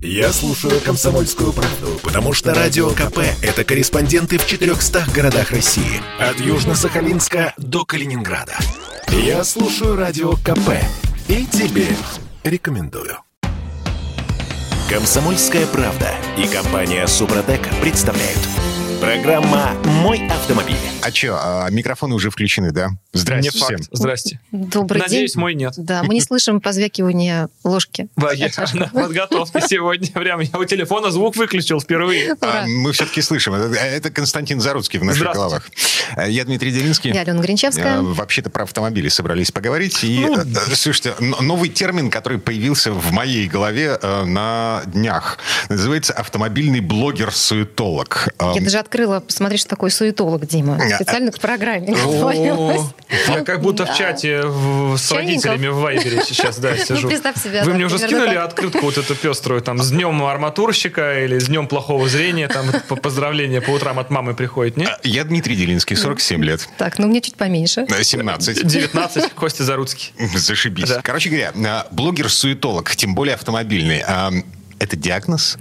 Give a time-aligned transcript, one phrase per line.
[0.00, 6.00] Я слушаю «Комсомольскую правду», потому что «Радио КП»— это корреспонденты в 400 городах России.
[6.20, 8.56] От Южно-Сахалинска до Калининграда.
[9.08, 10.70] Я слушаю «Радио КП»
[11.26, 11.88] и тебе
[12.44, 13.18] рекомендую.
[14.88, 18.57] «Комсомольская правда» и компания «Супротек» представляют.
[19.00, 20.76] Программа «Мой автомобиль».
[21.02, 22.90] А что, а микрофоны уже включены, да?
[23.12, 23.78] Здрасте Не всем.
[23.78, 23.88] факт.
[23.92, 24.40] Здрасте.
[24.50, 25.40] Добрый Надеюсь, день.
[25.40, 25.74] мой нет.
[25.76, 28.08] Да, мы не слышим позвякивания ложки.
[28.16, 30.08] Да, я на подготовке сегодня.
[30.08, 32.34] Прям я у телефона звук выключил впервые.
[32.40, 33.54] А, мы все-таки слышим.
[33.54, 35.68] Это, это Константин Заруцкий в наших головах.
[36.16, 37.12] А, Я Дмитрий Делинский.
[37.12, 37.98] Я Алена Гринчевская.
[37.98, 40.02] Э, Вообще-то про автомобили собрались поговорить.
[40.04, 45.38] И, Ну, э, э, слушайте, новый термин, который появился в моей голове э, на днях,
[45.68, 48.28] называется автомобильный блогер-суетолог.
[48.54, 50.76] Я даже открыла посмотреть, что такое суетолог, Дима.
[50.82, 51.94] А, Специально к программе.
[53.28, 57.08] Я как будто в чате в- с родителями в Вайбере сейчас, да, сижу.
[57.08, 61.38] Ну, себе, Вы мне уже скинули открытку вот эту пеструю, там, с днем арматурщика или
[61.38, 64.98] с днем плохого зрения, там, по- поздравления по утрам от мамы приходит, нет?
[65.04, 66.68] Я Дмитрий Делинский, 47 лет.
[66.78, 67.86] Так, ну мне чуть поменьше.
[67.88, 68.66] Э, 17.
[68.66, 70.12] 19, Костя Заруцкий.
[70.34, 70.90] Зашибись.
[71.02, 74.30] Короче говоря, э, блогер-суетолог, тем более автомобильный, а,
[74.78, 75.58] это диагноз?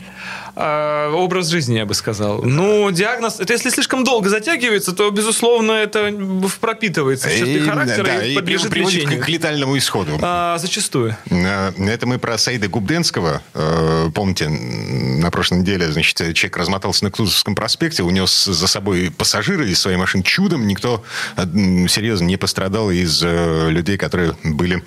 [0.59, 2.41] А, образ жизни, я бы сказал.
[2.43, 6.11] Ну, диагноз, это если слишком долго затягивается, то, безусловно, это
[6.59, 9.21] пропитывается в черты И, характера да, и и подлежит приводит лечению.
[9.21, 10.17] к, к летальному исходу.
[10.21, 11.15] А, зачастую.
[11.29, 13.41] Э, Это мы про Саида Губденского.
[13.53, 19.63] Э, Помните, на прошлой неделе, значит, человек размотался на Кутузовском проспекте, унес за собой пассажира
[19.65, 20.23] из своей машины.
[20.23, 21.03] Чудом никто
[21.35, 21.43] э,
[21.87, 24.83] серьезно не пострадал из людей, которые были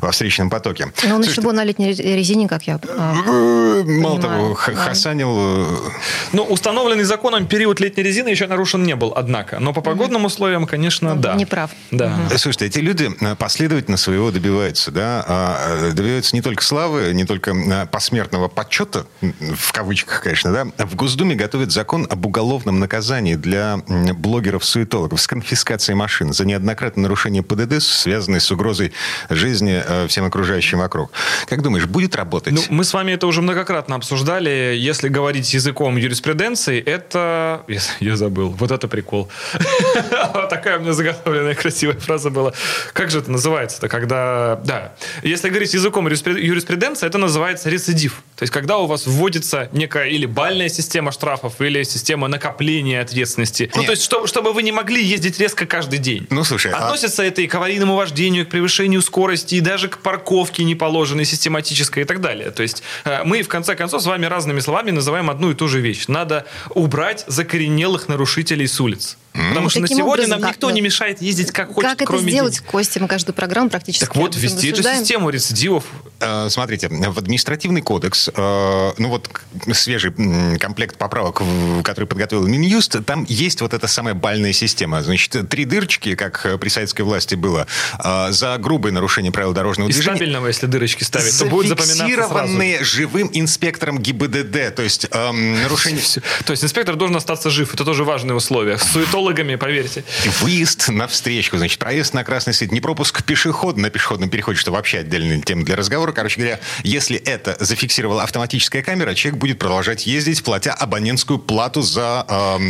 [0.00, 0.86] во встречном потоке.
[1.04, 2.80] Но он Слушайте, еще был на летней резине, как я...
[2.98, 4.72] а, Мало понимаю, того, х-
[5.12, 5.36] хасанил...
[5.38, 5.90] э,
[6.32, 9.58] Ну, установленный законом период летней резины еще нарушен не был, однако.
[9.60, 11.34] Но по погодным условиям, конечно, Он да.
[11.34, 11.70] не прав.
[11.90, 12.18] Да.
[12.36, 17.54] Слушайте, эти люди э, последовательно своего добиваются, да, а, добиваются не только славы, не только
[17.90, 25.20] посмертного почета, в кавычках, конечно, да, в Госдуме готовят закон об уголовном наказании для блогеров-суетологов
[25.20, 28.92] с конфискацией машин за неоднократное нарушение ПДД, связанное с угрозой
[29.30, 31.10] жизни всем окружающим вокруг.
[31.46, 32.54] Как думаешь, будет работать?
[32.54, 34.74] Ну, мы с вами это уже многократно обсуждали.
[34.76, 37.62] Если говорить языком юриспруденции, это...
[37.68, 38.50] Я, я забыл.
[38.50, 39.28] Вот это прикол.
[40.50, 42.52] Такая у меня заготовленная красивая фраза была.
[42.92, 44.60] Как же это называется-то, когда...
[44.64, 44.92] Да.
[45.22, 48.22] Если говорить языком юриспру- юриспруденции, это называется рецидив.
[48.36, 53.70] То есть, когда у вас вводится некая или бальная система штрафов, или система накопления ответственности.
[53.74, 56.26] Ну, то есть, что- чтобы вы не могли ездить резко каждый день.
[56.30, 59.88] Ну, слушай, а- Относится это и к аварийному вождению, и к превышению скорости, и даже
[59.88, 62.50] к парковке неположенной, систематической и так далее.
[62.50, 65.68] То есть э, мы, в конце концов, с вами разными словами называем одну и ту
[65.68, 66.08] же вещь.
[66.08, 69.16] Надо убрать закоренелых нарушителей с улиц.
[69.32, 70.72] Потому что на сегодня образом, нам никто да.
[70.74, 72.66] не мешает ездить как хочет, Как это кроме сделать, денег.
[72.66, 73.00] Костя?
[73.00, 75.84] Мы каждую программу практически Так вот, ввести эту систему рецидивов.
[76.20, 79.30] Э, Смотрите, в административный кодекс, э, ну вот
[79.72, 80.12] свежий
[80.58, 81.42] комплект поправок,
[81.82, 85.02] который подготовил Минюст, там есть вот эта самая бальная система.
[85.02, 87.66] Значит, три дырочки, как при советской власти было,
[88.04, 90.16] э, за грубое нарушение правил дорожного Из движения.
[90.16, 92.84] стабильного, если дырочки ставить, то будет запоминаться сразу.
[92.84, 94.74] Живым инспектором ГИБДД.
[94.74, 96.02] То есть эм, нарушение...
[96.44, 97.72] То есть инспектор должен остаться жив.
[97.72, 98.78] Это тоже важное условие.
[98.78, 100.04] С суетологами, поверьте.
[100.40, 104.72] Выезд на встречку, значит, проезд на красный свет, не пропуск пешехода на пешеходном переходе, что
[104.72, 106.12] вообще отдельная тема для разговора.
[106.12, 112.26] Короче говоря, если это зафиксировала автоматическая камера, человек будет продолжать ездить, платя абонентскую плату за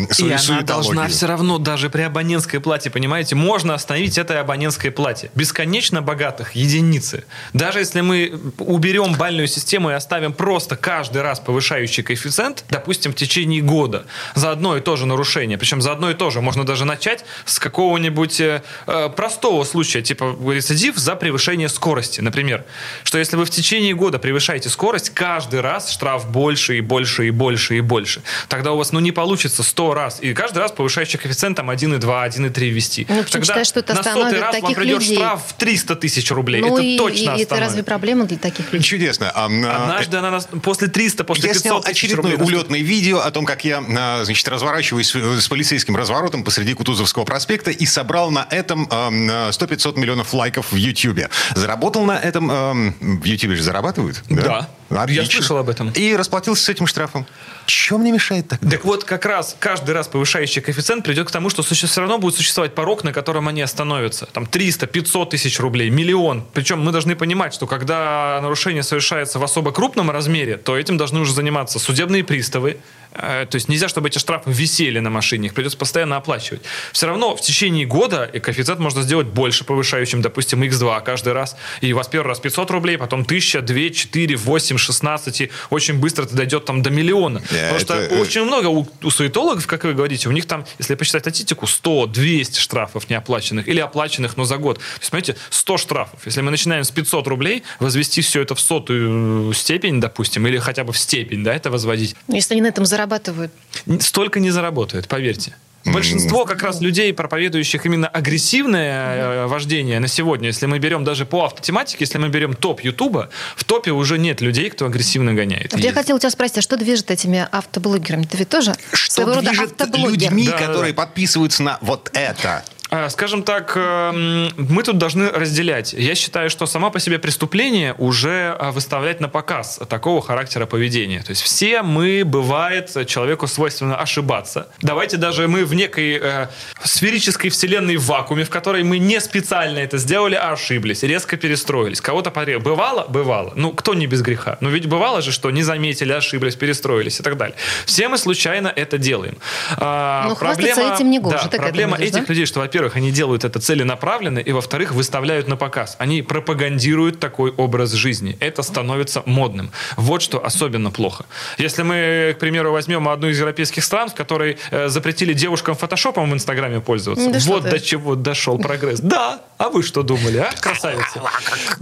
[0.09, 0.67] И свою она суетологию.
[0.67, 5.31] должна все равно, даже при абонентской плате, понимаете, можно остановить этой абонентской плате.
[5.35, 7.25] Бесконечно богатых единицы.
[7.53, 13.15] Даже если мы уберем бальную систему и оставим просто каждый раз повышающий коэффициент, допустим, в
[13.15, 14.05] течение года,
[14.35, 17.25] за одно и то же нарушение, причем за одно и то же, можно даже начать
[17.45, 22.65] с какого-нибудь э, э, простого случая, типа рецидив за превышение скорости, например.
[23.05, 27.31] Что если вы в течение года превышаете скорость, каждый раз штраф больше и больше и
[27.31, 28.23] больше и больше.
[28.49, 30.19] Тогда у вас ну, не получится 100 раз.
[30.21, 33.07] И каждый раз повышающий коэффициент там 1,2, 1,3 ввести.
[33.09, 35.17] Ну, Тогда считаешь, что это на сотый раз вам придет людей?
[35.17, 36.61] штраф в 300 тысяч рублей.
[36.61, 37.67] Ну это и, точно и это остановит.
[37.69, 38.89] разве проблема для таких людей?
[38.89, 39.31] Чудесно.
[39.31, 42.47] А, а, Однажды она нас после 300, после Я 500 снял тысяч очередное рублей.
[42.47, 47.71] улетное видео о том, как я, а, значит, разворачиваюсь с полицейским разворотом посреди Кутузовского проспекта
[47.71, 51.29] и собрал на этом ам, а, 100-500 миллионов лайков в Ютьюбе.
[51.55, 52.51] Заработал на этом...
[52.51, 54.23] ам, В Ютьюбе же зарабатывают?
[54.29, 54.69] Да.
[54.91, 55.23] Отлично.
[55.23, 55.91] Я слышал об этом.
[55.91, 57.27] И расплатился с этим штрафом.
[57.67, 58.61] Чем мне мешает так?
[58.61, 62.19] Так вот, как раз каждый раз повышающий коэффициент придет к тому, что суще- все равно
[62.19, 64.27] будет существовать порог, на котором они остановятся.
[64.27, 66.45] Там 300, 500 тысяч рублей, миллион.
[66.55, 71.21] Причем мы должны понимать, что когда нарушение совершается в особо крупном размере, то этим должны
[71.21, 72.79] уже заниматься судебные приставы.
[73.15, 76.63] Э, То есть нельзя, чтобы эти штрафы висели на машине, их придется постоянно оплачивать.
[76.93, 81.57] Все равно в течение года и коэффициент можно сделать больше повышающим, допустим, x2 каждый раз.
[81.83, 85.99] И у вас первый раз 500 рублей, потом 1000, 2, 4, 8, 16, и очень
[85.99, 87.39] быстро это дойдет там до миллиона.
[87.39, 90.65] Yeah, Потому что это- очень много у, у суетологов, как вы говорите, у них там,
[90.79, 94.79] если посчитать статистику, 100-200 штрафов неоплаченных или оплаченных, но за год.
[94.79, 96.21] То есть, понимаете, 100 штрафов.
[96.27, 100.85] Если мы начинаем с 500 рублей, возвести все это в сотую степень, допустим, или хотя
[100.85, 103.53] бы в степень, да, это возводить, Если они на этом зарабатывают.
[104.01, 105.55] столько не заработает, поверьте.
[105.85, 111.27] Большинство как раз людей, проповедующих именно агрессивное э, вождение на сегодня, если мы берем даже
[111.27, 115.73] по автотематике, если мы берем топ Ютуба, в топе уже нет людей, кто агрессивно гоняет.
[115.73, 115.97] Вот я Есть.
[115.97, 118.25] хотела у тебя спросить, а что движет этими автоблогерами?
[118.25, 120.31] Ты ведь тоже Что своего рода движет автоблогер.
[120.31, 121.03] людьми, да, которые да.
[121.03, 122.65] подписываются на вот это?
[122.95, 125.95] А, Скажем так, эм, мы тут должны разделять.
[125.95, 131.23] Я считаю, что само по себе преступление уже а, выставлять на показ такого характера поведения.
[131.23, 134.69] То есть все мы, бывает, человеку свойственно ошибаться.
[134.83, 136.49] Давайте даже мы в некой э,
[136.85, 142.03] сферической вселенной в вакууме, в которой мы не специально это сделали, а ошиблись, резко перестроились.
[142.03, 142.61] Кого-то порел.
[142.61, 143.07] Бывало?
[143.09, 143.55] Бывало.
[143.57, 144.59] Ну, кто не без греха?
[144.61, 147.57] Ну, ведь бывало же, что не заметили, ошиблись, перестроились и так далее.
[147.87, 149.39] Все мы случайно это делаем.
[149.79, 151.39] А, Но хвастаться этим не гоже.
[151.51, 152.29] Да, проблема этих да?
[152.29, 155.97] людей, что, во-первых, они делают это целенаправленно, и, во-вторых, выставляют на показ.
[155.99, 158.37] Они пропагандируют такой образ жизни.
[158.41, 159.71] Это становится модным.
[159.97, 161.25] Вот что особенно плохо.
[161.59, 166.31] Если мы, к примеру, возьмем одну из европейских стран, в которой э, запретили девушкам фотошопом
[166.31, 167.71] в Инстаграме пользоваться, Да вот ты.
[167.71, 169.01] до чего дошел прогресс.
[169.01, 171.21] Да, а вы что думали, а, красавицы?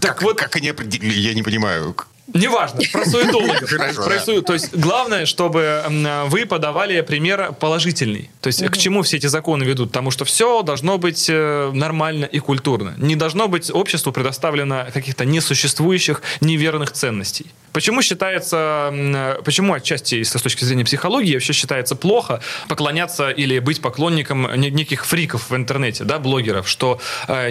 [0.00, 1.19] Так вот, Как они определили?
[1.19, 1.94] Я не понимаю.
[2.35, 3.71] Неважно, про суетологов.
[4.05, 5.82] Про сую- То есть главное, чтобы
[6.29, 8.31] вы подавали пример положительный.
[8.41, 9.88] То есть к чему все эти законы ведут?
[9.91, 12.94] Потому что все должно быть э, нормально и культурно.
[12.99, 17.47] Не должно быть обществу предоставлено каких-то несуществующих, неверных ценностей.
[17.73, 23.81] Почему считается, э, почему отчасти, с точки зрения психологии, вообще считается плохо поклоняться или быть
[23.81, 27.00] поклонником не- неких фриков в интернете, да, блогеров, что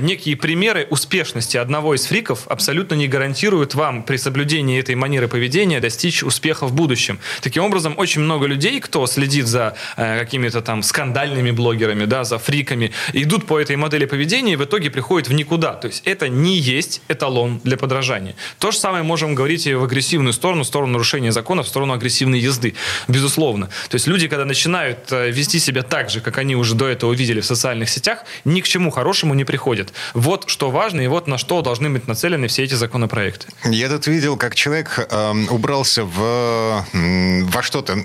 [0.02, 5.80] некие примеры успешности одного из фриков абсолютно не гарантируют вам при соблюдении этой манеры поведения
[5.80, 7.20] достичь успеха в будущем.
[7.42, 12.38] Таким образом, очень много людей, кто следит за э, какими-то там скандальными блогерами, да, за
[12.38, 15.74] фриками, идут по этой модели поведения и в итоге приходят в никуда.
[15.74, 18.36] То есть это не есть эталон для подражания.
[18.60, 21.94] То же самое можем говорить и в агрессивную сторону, в сторону нарушения законов, в сторону
[21.94, 22.76] агрессивной езды.
[23.08, 23.70] Безусловно.
[23.90, 27.14] То есть люди, когда начинают э, вести себя так же, как они уже до этого
[27.14, 29.94] видели в социальных сетях, ни к чему хорошему не приходят.
[30.14, 33.48] Вот что важно и вот на что должны быть нацелены все эти законопроекты.
[33.66, 37.98] Я тут видел, как человек эм, убрался в, во что-то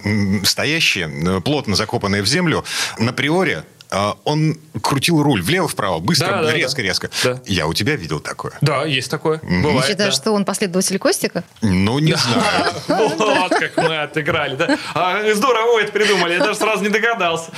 [0.45, 2.65] стоящее, э, плотно закопанное в землю,
[2.99, 3.65] на приоре.
[3.91, 6.55] Э, он крутил руль влево-вправо, быстро, Да, да, да.
[6.55, 7.11] резко-резко.
[7.23, 7.41] Да.
[7.47, 8.53] Я у тебя видел такое.
[8.61, 9.39] Да, есть такое.
[9.39, 10.21] Ты Бывает, считаешь, да.
[10.21, 11.45] что он последователь Костика?
[11.63, 12.73] Ну, не знаю.
[13.19, 14.79] Вот как мы отыграли, да?
[14.95, 17.51] А, здорово вы это придумали, я даже сразу не догадался.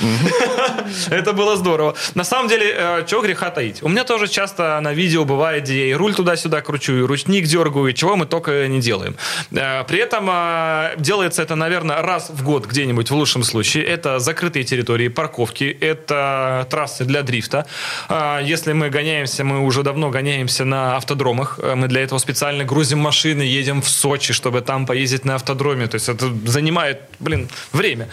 [1.09, 1.95] Это было здорово.
[2.15, 3.81] На самом деле, э, чего греха таить?
[3.83, 7.45] У меня тоже часто на видео бывает, где я и руль туда-сюда кручу, и ручник
[7.45, 9.15] дергаю, и чего мы только не делаем.
[9.51, 13.83] Э, При этом э, делается это, наверное, раз в год где-нибудь в лучшем случае.
[13.85, 16.26] Это закрытые территории, парковки, это
[16.69, 17.65] трассы для дрифта.
[18.09, 21.59] А, Если мы гоняемся, мы уже давно гоняемся на автодромах.
[21.61, 25.87] Э, Мы для этого специально грузим машины, едем в Сочи, чтобы там поездить на автодроме.
[25.87, 28.07] То есть это занимает, блин, время.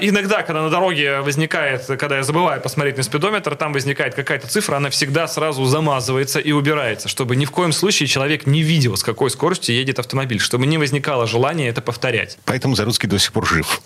[0.00, 4.76] Иногда, когда на дороге возникает, когда я забываю посмотреть на спидометр, там возникает какая-то цифра,
[4.76, 9.02] она всегда сразу замазывается и убирается, чтобы ни в коем случае человек не видел, с
[9.02, 12.38] какой скоростью едет автомобиль, чтобы не возникало желания это повторять.
[12.44, 13.80] Поэтому Заруцкий до сих пор жив.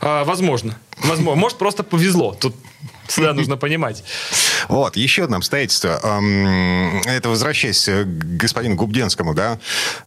[0.00, 0.78] А, возможно.
[1.04, 1.40] Возможно.
[1.40, 2.36] Может, просто повезло.
[2.38, 2.54] Тут
[3.08, 4.04] всегда нужно понимать.
[4.68, 6.00] Вот, еще одно обстоятельство.
[6.02, 9.58] Эм, Это возвращаясь к господину Губденскому, да.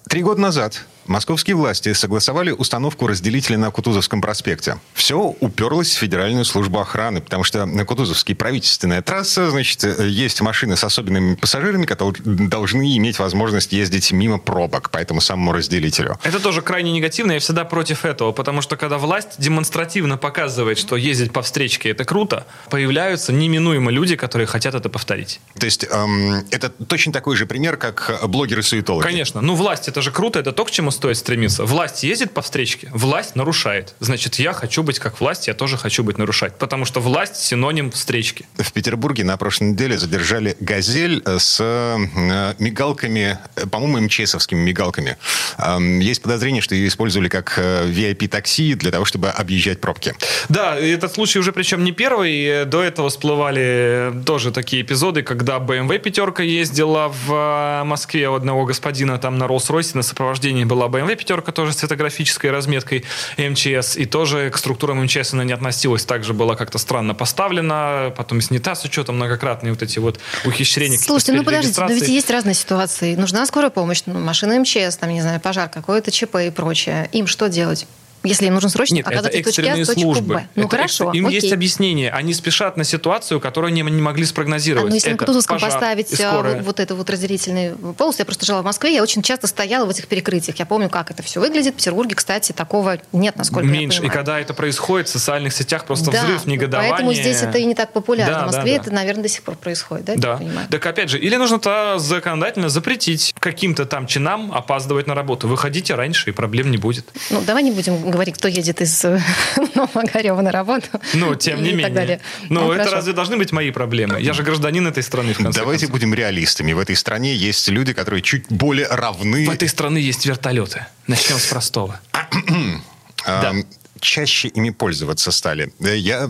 [0.08, 4.77] Три года назад московские власти согласовали установку разделителя на Кутузовском проспекте.
[4.93, 10.75] Все уперлось в Федеральную службу охраны, потому что на Кутузовский правительственная трасса, значит, есть машины
[10.75, 16.20] с особенными пассажирами, которые должны иметь возможность ездить мимо пробок по этому самому разделителю.
[16.24, 20.96] Это тоже крайне негативно, я всегда против этого, потому что когда власть демонстративно показывает, что
[20.96, 25.39] ездить по встречке это круто, появляются неминуемо люди, которые хотят это повторить.
[25.58, 29.03] То есть эм, это точно такой же пример, как блогеры-суетологи.
[29.03, 29.41] Конечно.
[29.41, 31.66] Ну, власть это же круто, это то, к чему стоит стремиться.
[31.66, 33.96] Власть ездит по встречке, власть нарушает.
[34.00, 36.58] Значит, я хочу быть как власть, я тоже хочу быть нарушать.
[36.58, 38.46] Потому что власть синоним встречки.
[38.58, 45.18] В Петербурге на прошлой неделе задержали «Газель» с э, мигалками, э, по-моему, МЧСовскими мигалками.
[45.58, 50.16] Эм, Есть подозрение, что ее использовали как э, VIP-такси для того, чтобы объезжать пробки.
[50.50, 52.66] Да, этот случай уже причем не первый.
[52.66, 58.66] До этого всплывали тоже такие эпизоды, когда BMW пятерка ездила в э, Москве у одного
[58.66, 63.04] господина там на Роллс-Ройсе на сопровождении была была BMW пятерка тоже с цветографической разметкой
[63.38, 68.42] МЧС, и тоже к структурам МЧС она не относилась, также была как-то странно поставлена, потом
[68.42, 70.98] снята с учетом многократные вот эти вот ухищрения.
[70.98, 73.16] Слушайте, ну подождите, но ведь есть разные ситуации.
[73.16, 77.10] Нужна скорая помощь, ну, машина МЧС, там, не знаю, пожар, какое-то ЧП и прочее.
[77.12, 77.86] Им что делать?
[78.24, 80.36] Если им нужно срочно Нет, это оказаться А экстренные в точку службы.
[80.36, 80.48] Б.
[80.56, 81.40] Ну Это хорошо, экс- Им окей.
[81.42, 82.12] есть объяснение.
[82.12, 84.90] Они спешат на ситуацию, которую они не могли А, спрогнозировать.
[84.90, 86.56] ну, если на Это Кутузовском пожар поставить и а, скорая.
[86.58, 89.86] вот, вот эту вот разделительную полосу, я просто жила в Москве, я очень часто стояла
[89.86, 90.58] в этих перекрытиях.
[90.60, 91.74] Я помню, как это все выглядит.
[91.74, 93.98] В Петербурге, кстати, такого нет, насколько Меньше.
[94.01, 94.18] я И понимаю.
[94.18, 96.92] когда это происходит, в социальных сетях просто Да, взрыв негодования.
[96.92, 98.34] Поэтому здесь это и не так популярно.
[98.34, 98.82] Да, в да, Москве да.
[98.82, 100.16] это, наверное, до сих пор происходит, да?
[100.16, 100.40] Да.
[100.70, 105.48] так опять же, или нужно-то законодательно запретить каким-то там чинам опаздывать на работу.
[105.48, 107.08] Выходите раньше, и проблем не будет.
[107.30, 109.20] Ну, давай не будем говорить, кто едет из э,
[109.75, 110.88] Новоогарева на работу.
[111.13, 111.89] Ну, тем не менее.
[111.89, 112.22] далее.
[112.50, 112.96] Ну, это хорошо.
[112.96, 114.22] разве должны быть мои проблемы?
[114.22, 116.00] Я же гражданин этой страны, в конце Давайте концов.
[116.00, 116.74] будем реалистами.
[116.74, 119.46] В этой стране есть люди, которые чуть более равны.
[119.48, 120.86] В этой стране есть вертолеты.
[121.08, 122.00] Начнем с простого.
[122.13, 122.22] а,
[123.41, 123.53] Да.
[124.01, 125.72] Чаще ими пользоваться стали.
[125.79, 126.29] Э, Я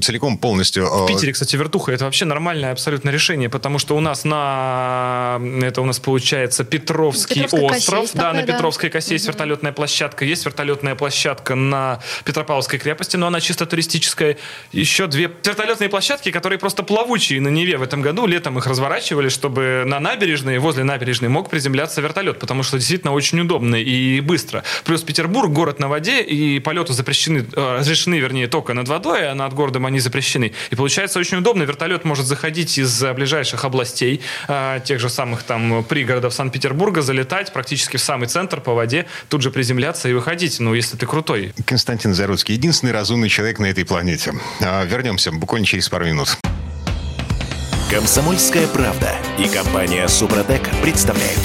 [0.00, 0.86] целиком полностью...
[0.86, 5.38] В э, Питере, кстати, вертуха это вообще нормальное абсолютно решение, потому что у нас на
[5.62, 8.52] это у нас получается Петровский Петровская остров, да, такая, на да.
[8.52, 14.38] Петровской косе есть вертолетная площадка, есть вертолетная площадка на Петропавловской крепости, но она чисто туристическая.
[14.72, 19.28] Еще две вертолетные площадки, которые просто плавучие на Неве в этом году, летом их разворачивали,
[19.28, 24.64] чтобы на набережной, возле набережной мог приземляться вертолет, потому что действительно очень удобно и быстро.
[24.84, 29.34] Плюс Петербург город на воде и полеты запрещены, э, разрешены, вернее, только над водой, а
[29.34, 30.52] над городом они запрещены.
[30.70, 31.64] И получается очень удобно.
[31.64, 37.52] Вертолет может заходить из э, ближайших областей, э, тех же самых там пригородов Санкт-Петербурга, залетать
[37.52, 40.60] практически в самый центр по воде, тут же приземляться и выходить.
[40.60, 41.52] Ну, если ты крутой.
[41.66, 44.32] Константин Заруцкий, единственный разумный человек на этой планете.
[44.60, 46.38] А, Вернемся буквально через пару минут.
[47.90, 51.40] Комсомольская правда и компания Супротек представляют.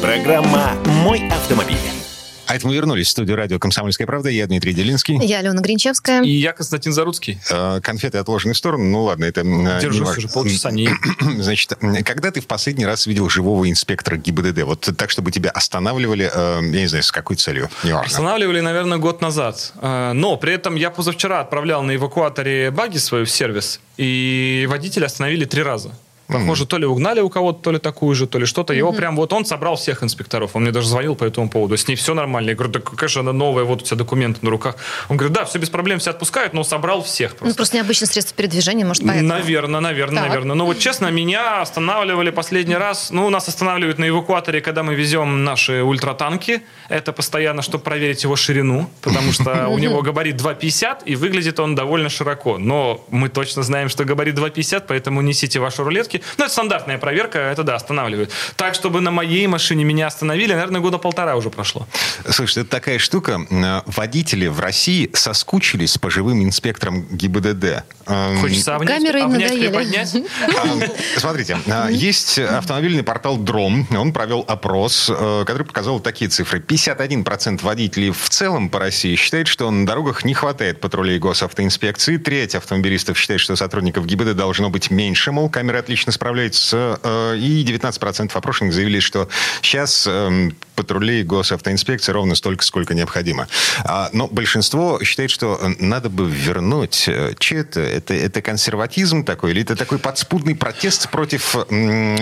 [0.00, 0.72] Программа
[1.04, 2.01] «Мой автомобиль».
[2.46, 4.28] А это мы вернулись в студию радио «Комсомольская правда».
[4.28, 5.16] Я Дмитрий Делинский.
[5.24, 6.22] Я Алена Гринчевская.
[6.22, 7.38] И я Константин Заруцкий.
[7.50, 8.84] Э, Конфеты отложены в сторону.
[8.84, 9.40] Ну ладно, это...
[9.42, 10.88] э, Держусь уже полчаса, не.
[11.38, 14.62] Значит, когда ты в последний раз видел живого инспектора ГИБДД?
[14.64, 17.70] Вот так, чтобы тебя останавливали, э, я не знаю, с какой целью?
[17.84, 18.06] Неважно.
[18.06, 19.72] Останавливали, наверное, год назад.
[19.80, 25.44] Но при этом я позавчера отправлял на эвакуаторе баги свою в сервис, и водителя остановили
[25.44, 25.92] три раза.
[26.32, 28.72] Похоже, то ли угнали у кого-то, то ли такую же, то ли что-то.
[28.72, 30.50] Его прям вот он собрал всех инспекторов.
[30.54, 31.76] Он мне даже звонил по этому поводу.
[31.76, 32.50] С ней все нормально.
[32.50, 34.76] Я говорю, да какая же она новая, вот у тебя документы на руках.
[35.08, 37.56] Он говорит, да, все без проблем, все отпускают, но собрал всех Ну, просто.
[37.56, 39.28] просто необычное средство передвижения, может, поэтому.
[39.28, 40.28] Наверное, наверное, Так.
[40.28, 40.56] наверное.
[40.56, 43.10] Но вот честно, меня останавливали последний раз.
[43.10, 46.62] Ну, нас останавливают на эвакуаторе, когда мы везем наши ультратанки.
[46.88, 51.74] Это постоянно, чтобы проверить его ширину, потому что у него габарит 2,50 и выглядит он
[51.74, 52.58] довольно широко.
[52.58, 56.21] Но мы точно знаем, что габарит 2,50, поэтому несите ваши рулетки.
[56.38, 58.30] Ну, это стандартная проверка, это да, останавливают.
[58.56, 61.86] Так, чтобы на моей машине меня остановили, наверное, года полтора уже прошло.
[62.28, 63.40] Слушай, это такая штука.
[63.50, 67.84] Э, Водители в России соскучились по живым инспекторам ГИБДД.
[68.06, 70.16] Эм, Хочется обнять, Камеры обнять приподнять.
[70.16, 73.86] А, Смотрите, а, есть автомобильный портал Дром.
[73.96, 76.60] Он провел опрос, э, который показал такие цифры.
[76.60, 82.16] 51% водителей в целом по России считает, что на дорогах не хватает патрулей госавтоинспекции.
[82.16, 86.98] Треть автомобилистов считает, что сотрудников ГИБДД должно быть меньше, мол, камеры отлично справляются.
[87.02, 89.28] Э, И 19% опрошенных заявили, что
[89.62, 93.48] сейчас эм, патрулей госавтоинспекции ровно столько, сколько необходимо.
[93.84, 97.04] А, Но большинство считает, что э, надо бы вернуть.
[97.08, 97.80] э, Че это?
[97.80, 99.50] Это, это консерватизм такой?
[99.52, 101.54] Или это такой подспудный протест против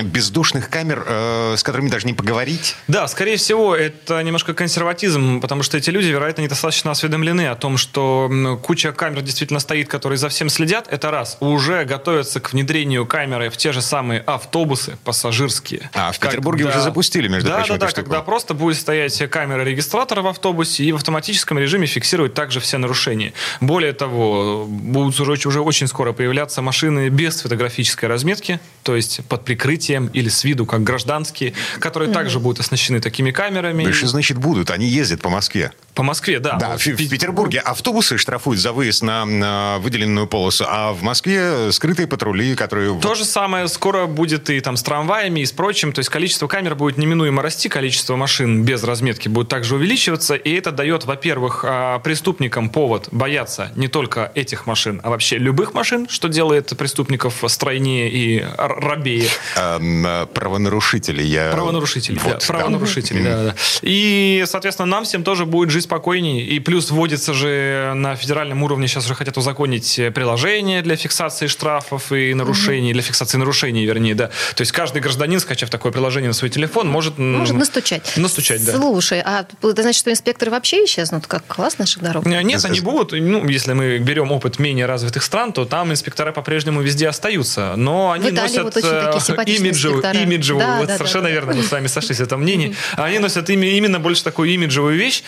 [0.02, 2.76] бездушных камер, э, с которыми даже не поговорить?
[2.88, 7.76] Да, скорее всего, это немножко консерватизм, потому что эти люди, вероятно, недостаточно осведомлены о том,
[7.76, 10.88] что куча камер действительно стоит, которые за всем следят.
[10.90, 11.36] Это раз.
[11.40, 15.90] Уже готовятся к внедрению камеры в те же самые автобусы пассажирские.
[15.94, 19.62] А, в Петербурге уже запустили, между да, прочим, Да, да, когда просто будет стоять камера
[19.62, 23.32] регистратора в автобусе и в автоматическом режиме фиксировать также все нарушения.
[23.60, 29.44] Более того, будут уже, уже очень скоро появляться машины без фотографической разметки, то есть под
[29.44, 33.84] прикрытием или с виду как гражданские, которые также будут оснащены такими камерами.
[33.84, 34.70] Дальше, значит, будут.
[34.70, 35.72] Они ездят по Москве.
[36.00, 36.56] По Москве, да.
[36.56, 41.70] Да, в, в Петербурге автобусы штрафуют за выезд на, на выделенную полосу, а в Москве
[41.72, 42.98] скрытые патрули, которые...
[43.00, 45.92] То же самое скоро будет и там с трамваями и с прочим.
[45.92, 50.36] То есть количество камер будет неминуемо расти, количество машин без разметки будет также увеличиваться.
[50.36, 55.74] И это дает, во-первых, а, преступникам повод бояться не только этих машин, а вообще любых
[55.74, 59.28] машин, что делает преступников стройнее и рабее.
[59.56, 61.22] эм, э, правонарушители.
[61.22, 61.50] Я...
[61.50, 63.54] Правонарушителей, Вот, да, правонарушителей, да, да.
[63.82, 66.44] И, соответственно, нам всем тоже будет жизнь спокойнее.
[66.44, 72.12] И плюс вводится же на федеральном уровне, сейчас уже хотят узаконить приложение для фиксации штрафов
[72.12, 74.28] и нарушений, для фиксации нарушений, вернее, да.
[74.54, 77.18] То есть каждый гражданин, скачав такое приложение на свой телефон, может...
[77.18, 78.12] Может настучать.
[78.16, 78.72] Настучать, да.
[78.72, 81.26] Слушай, а это значит, что инспекторы вообще исчезнут?
[81.26, 82.24] Как класс наших дорог?
[82.24, 83.12] Нет, они будут.
[83.12, 87.74] Ну, если мы берем опыт менее развитых стран, то там инспектора по-прежнему везде остаются.
[87.76, 91.88] Но они носят вот имиджевую, имиджевую да, вот да, совершенно да, верно, мы с вами
[91.88, 92.76] сошлись в этом мнении.
[92.92, 95.24] Они носят именно больше такую имиджевую вещь.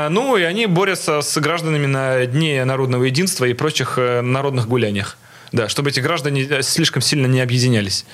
[0.00, 4.66] А, ну, и они борются с гражданами на Дне народного единства и прочих э, народных
[4.66, 5.18] гуляниях.
[5.52, 8.06] Да, чтобы эти граждане э, слишком сильно не объединялись.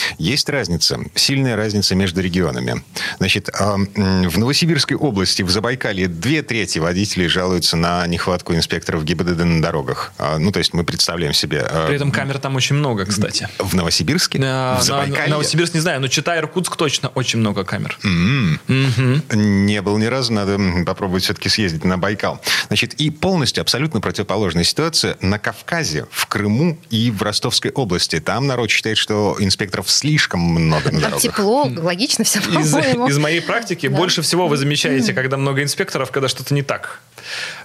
[0.00, 2.82] Э, есть разница, сильная разница между регионами.
[3.18, 9.62] Значит, в Новосибирской области, в Забайкалье, две трети водителей жалуются на нехватку инспекторов ГИБДД на
[9.62, 10.12] дорогах.
[10.18, 11.66] А, ну, то есть мы представляем себе...
[11.68, 13.48] А, При этом камер там очень много, кстати.
[13.58, 14.38] В Новосибирске?
[14.38, 15.30] На, в Забайкалье?
[15.30, 17.98] Новосибирск не знаю, но читай Иркутск точно очень много камер.
[18.02, 18.60] Mm-hmm.
[18.68, 19.36] Mm-hmm.
[19.36, 22.40] Не был ни разу, надо попробовать все-таки съездить на Байкал.
[22.68, 28.20] Значит, и полностью абсолютно противоположная ситуация на Кавказе, в Крыму и в Ростовской области.
[28.20, 31.20] Там народ считает, что инспекторов слишком много на дорогах.
[31.20, 33.96] тепло, логично все, из, из моей практики да.
[33.96, 37.00] больше всего вы замечаете, когда много инспекторов, когда что-то не так.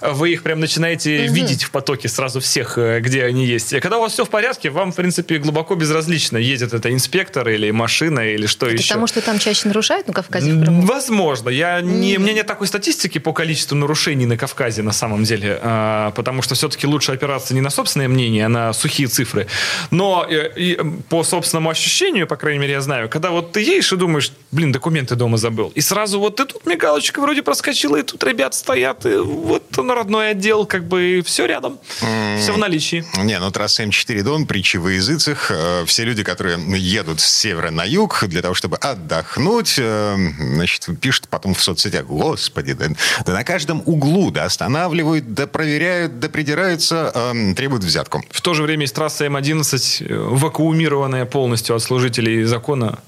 [0.00, 1.34] Вы их прям начинаете угу.
[1.34, 3.72] видеть в потоке сразу всех, э, где они есть.
[3.72, 7.48] И когда у вас все в порядке, вам, в принципе, глубоко безразлично, едет это инспектор
[7.48, 8.88] или машина или что это еще.
[8.88, 10.52] Потому что там чаще нарушают на Кавказе?
[10.54, 11.48] Возможно.
[11.48, 15.58] Я не, у меня нет такой статистики по количеству нарушений на Кавказе на самом деле,
[15.62, 19.46] а, потому что все-таки лучше опираться не на собственное мнение, а на сухие цифры.
[19.90, 23.92] Но э, и, по собственному ощущению, по крайней мере, я знаю, когда вот ты едешь
[23.92, 28.02] и думаешь, блин, документы дома забыл, и сразу вот ты тут мигалочка вроде проскочила, и
[28.02, 32.40] тут ребят стоят, и вот на родной отдел, как бы все рядом, mm.
[32.40, 33.04] все в наличии.
[33.22, 37.70] Не, ну трасса М4 Дон, притчи во языцах, э, все люди, которые едут с севера
[37.70, 42.86] на юг для того, чтобы отдохнуть, э, значит, пишут потом в соцсетях, господи, да,
[43.24, 48.24] да на каждом углу, да, останавливают, да проверяют, да придираются, э, требуют взятку.
[48.30, 52.98] В то же время есть трасса М11, э, вакуумированная полностью от служителей закона,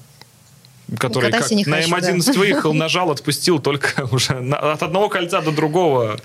[0.97, 2.39] который как на М11 да.
[2.39, 6.19] выехал, нажал, отпустил только уже на, от одного кольца до другого.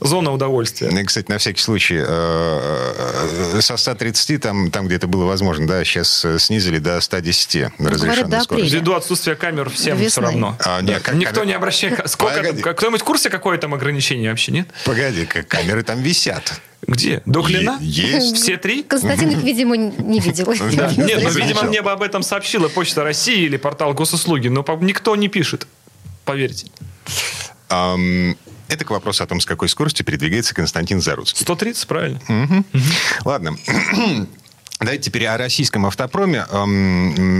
[0.00, 0.88] Зона удовольствия.
[0.88, 5.66] И, кстати, на всякий случай, э, э, со 130 там, там где это было возможно,
[5.66, 8.74] да, сейчас снизили до 110 ну, разрешенной скорости.
[8.74, 10.56] Ввиду отсутствия камер всем все равно.
[10.64, 11.46] А, нет, как, Никто камер...
[11.46, 12.10] не обращает...
[12.10, 14.68] Сколько Кто-нибудь в курсе, какое там ограничение вообще, нет?
[14.84, 16.60] Погоди, как камеры там висят.
[16.86, 17.22] Где?
[17.26, 17.76] До клина?
[17.80, 18.36] Есть.
[18.36, 18.82] Все три?
[18.82, 20.52] Константин их, видимо, не видел.
[20.52, 25.16] Нет, ну, видимо, мне бы об этом сообщила Почта России или портал госуслуги, но никто
[25.16, 25.66] не пишет.
[26.24, 26.68] Поверьте.
[28.68, 31.42] Это к вопросу о том, с какой скоростью передвигается Константин Заруцкий.
[31.42, 32.20] 130, правильно.
[32.28, 32.64] Угу.
[32.74, 32.84] Угу.
[33.24, 33.56] Ладно.
[34.80, 36.44] Давайте теперь о российском автопроме.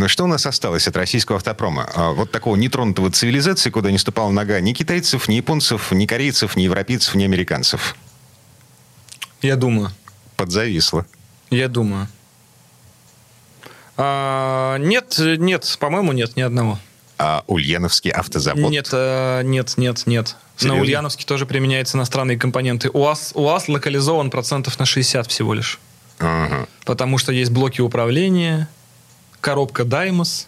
[0.08, 1.88] Что у нас осталось от российского автопрома?
[1.94, 6.56] А, вот такого нетронутого цивилизации, куда не ступала нога ни китайцев, ни японцев, ни корейцев,
[6.56, 7.94] ни европейцев, ни американцев.
[9.40, 9.92] Я думаю.
[10.36, 11.06] Подзависло.
[11.50, 12.08] Я думаю.
[13.96, 16.78] А, нет, нет, по-моему, нет ни одного.
[17.18, 18.70] А Ульяновский автозавод?
[18.70, 20.37] Нет, э, нет, нет, нет.
[20.57, 20.76] Серьезно?
[20.76, 22.90] На Ульяновске тоже применяются иностранные компоненты.
[22.90, 25.78] УАЗ, УАЗ локализован процентов на 60 всего лишь.
[26.18, 26.66] Ага.
[26.85, 28.68] Потому что есть блоки управления,
[29.40, 30.46] коробка Даймос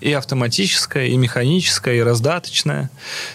[0.00, 2.90] и автоматическая, и механическая, и раздаточная.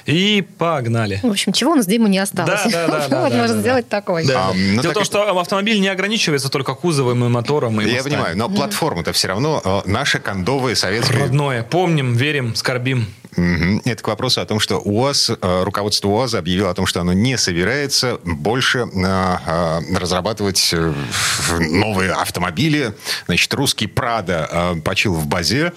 [0.06, 1.20] И погнали.
[1.24, 2.62] В общем, чего у нас Дима не осталось?
[2.72, 3.22] Да, да, да.
[3.32, 4.26] Вот можно сделать такой.
[4.32, 7.80] А, ну, Дело в том, что автомобиль не ограничивается только кузовом и мотором.
[7.80, 11.22] Я понимаю, но платформа-то все равно э, наша кондовая советская.
[11.22, 11.64] Родное.
[11.64, 13.08] Помним, верим, скорбим.
[13.86, 17.14] Это к вопросу о том, что УАЗ, э, руководство УАЗа объявило о том, что оно
[17.14, 20.76] не собирается больше э, разрабатывать
[21.60, 22.94] новые автомобили.
[23.26, 25.72] Значит, русский Прада почил в базе.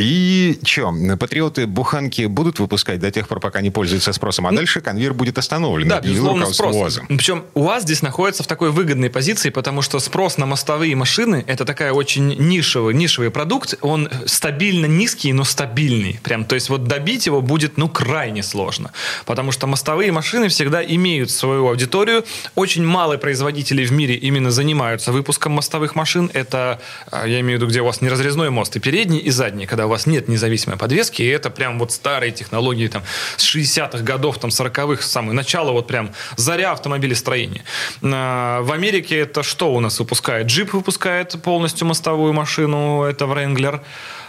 [0.00, 4.56] И что, патриоты буханки будут выпускать до тех пор, пока не пользуются спросом, а ну,
[4.56, 5.88] дальше конвейер будет остановлен.
[5.88, 6.76] Да, безусловно, спрос.
[6.76, 7.02] УАЗа.
[7.08, 11.64] Причем УАЗ здесь находится в такой выгодной позиции, потому что спрос на мостовые машины– это
[11.64, 13.74] такая очень нишевый, нишевый продукт.
[13.82, 16.18] Он стабильно низкий, но стабильный.
[16.22, 18.92] Прям, то есть вот добить его будет, ну, крайне сложно.
[19.26, 22.24] Потому что мостовые машины всегда имеют свою аудиторию.
[22.54, 26.30] Очень мало производителей в мире именно занимаются выпуском мостовых машин.
[26.32, 29.30] Это, а, я имею в виду, где у вас не разрезной мост, и передний, и
[29.30, 33.02] задний, когда вас нет независимой подвески, и это прям вот старые технологии там
[33.36, 37.62] с 60-х годов, там 40-х, самое начало, вот прям заря автомобилестроения.
[38.02, 40.46] А, в Америке это что у нас выпускает?
[40.46, 43.80] Джип выпускает полностью мостовую машину, это Wrangler.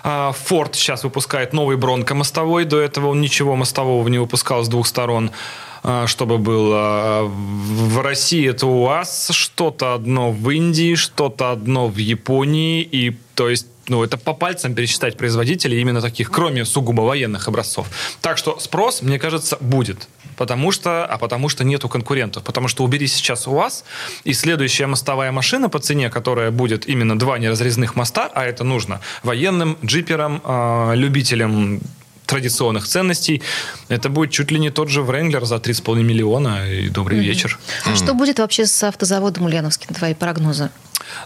[0.04, 4.88] Форд сейчас выпускает новый Бронко мостовой, до этого он ничего мостового не выпускал с двух
[4.88, 5.34] сторон а,
[6.05, 7.23] чтобы было.
[7.23, 13.67] В России это УАЗ, что-то одно в Индии, что-то одно в Японии, и то есть
[13.87, 17.87] ну, это по пальцам пересчитать производителей именно таких, кроме сугубо военных образцов.
[18.21, 20.07] Так что спрос, мне кажется, будет.
[20.37, 22.43] Потому что, а потому что нету конкурентов.
[22.43, 23.83] Потому что убери сейчас УАЗ,
[24.23, 29.01] и следующая мостовая машина по цене, которая будет именно два неразрезных моста, а это нужно
[29.23, 31.81] военным, джиперам, э, любителям
[32.31, 33.41] традиционных ценностей.
[33.89, 36.65] Это будет чуть ли не тот же Вренглер за 3,5 миллиона.
[36.71, 37.23] И добрый mm-hmm.
[37.23, 37.59] вечер.
[37.85, 40.69] А что будет вообще с автозаводом Ульяновским, твои прогнозы?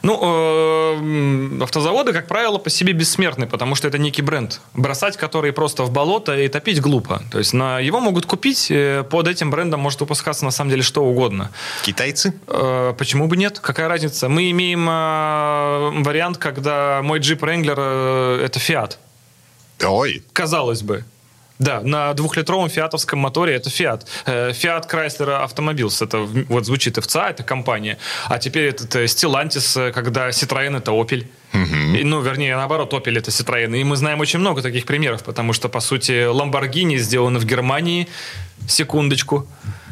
[0.01, 4.61] Ну, э, автозаводы, как правило, по себе бессмертны, потому что это некий бренд.
[4.73, 7.21] Бросать который просто в болото и топить глупо.
[7.31, 10.81] То есть на, его могут купить, э, под этим брендом может выпускаться на самом деле
[10.81, 11.51] что угодно.
[11.83, 12.33] Китайцы?
[12.47, 13.59] Э, почему бы нет?
[13.59, 14.27] Какая разница?
[14.27, 18.97] Мы имеем вариант, когда мой джип Wrangler это Fiat.
[19.83, 20.23] Ой.
[20.33, 21.03] Казалось бы.
[21.57, 24.05] Да, на двухлитровом фиатовском моторе это Fiat.
[24.25, 27.97] Fiat Chrysler Automobiles, это вот звучит ФЦА, это компания.
[28.27, 31.25] А теперь этот э, Stellantis, э, когда Citroën это Opel.
[31.53, 32.03] Угу.
[32.03, 33.79] Ну, вернее, наоборот, Opel это Citroën.
[33.79, 38.09] И мы знаем очень много таких примеров, потому что, по сути, Lamborghini сделаны в Германии,
[38.67, 39.47] секундочку,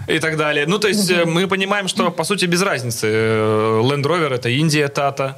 [0.08, 0.66] и так далее.
[0.68, 1.30] Ну, то есть угу.
[1.30, 3.08] мы понимаем, что, по сути, без разницы.
[3.08, 5.38] Land Rover это Индия, Тата,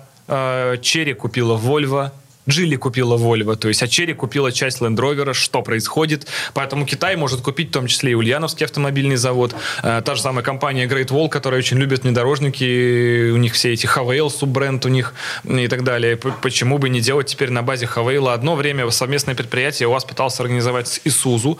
[0.81, 2.09] Черри купила Volvo,
[2.47, 6.27] Джили купила Volvo, то есть а Черри купила часть Land Rover, что происходит.
[6.53, 9.55] Поэтому Китай может купить в том числе и Ульяновский автомобильный завод.
[9.83, 13.85] Э, та же самая компания Great Wall, которая очень любит внедорожники, у них все эти
[13.85, 16.17] Havail, суббренд у них и так далее.
[16.17, 18.31] Почему бы не делать теперь на базе Havail?
[18.31, 21.57] Одно время совместное предприятие у вас пытался организовать с Isuzu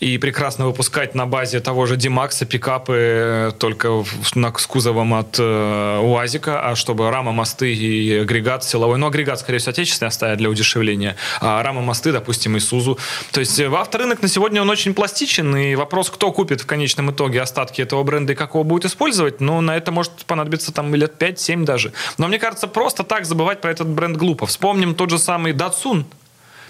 [0.00, 6.00] и прекрасно выпускать на базе того же Димакса пикапы э, только с кузовом от э,
[6.02, 10.48] УАЗика, а чтобы рама, мосты и агрегат силовой, ну, агрегат, скорее всего, отечественный оставят для
[10.48, 12.98] удешевления, а рама, мосты, допустим, Исузу.
[13.32, 17.10] То есть э, авторынок на сегодня он очень пластичен, и вопрос, кто купит в конечном
[17.10, 20.94] итоге остатки этого бренда и как его будет использовать, ну, на это может понадобиться там
[20.94, 21.92] лет 5-7 даже.
[22.16, 24.46] Но мне кажется, просто так забывать про этот бренд глупо.
[24.46, 26.04] Вспомним тот же самый Datsun,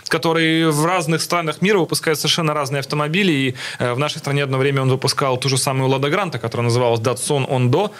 [0.09, 3.33] который в разных странах мира выпускает совершенно разные автомобили.
[3.33, 6.64] И э, в нашей стране одно время он выпускал ту же самую Лада Гранта, которая
[6.64, 7.90] называлась Datsun Ondo.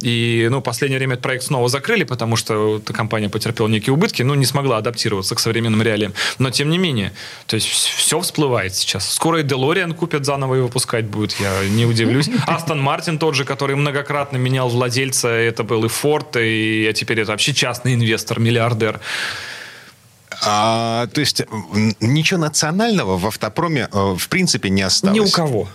[0.00, 4.22] И, ну, последнее время этот проект снова закрыли, потому что эта компания потерпела некие убытки,
[4.22, 6.14] ну, не смогла адаптироваться к современным реалиям.
[6.38, 7.12] Но, тем не менее,
[7.46, 9.12] то есть все всплывает сейчас.
[9.12, 12.30] Скоро и Делориан купят заново и выпускать будет, я не удивлюсь.
[12.46, 17.20] Астон Мартин тот же, который многократно менял владельца, это был и Форд, и а теперь
[17.20, 19.00] это вообще частный инвестор, миллиардер.
[20.44, 21.42] А, то есть
[22.00, 25.16] ничего национального в автопроме э, в принципе не осталось?
[25.16, 25.68] Ни у кого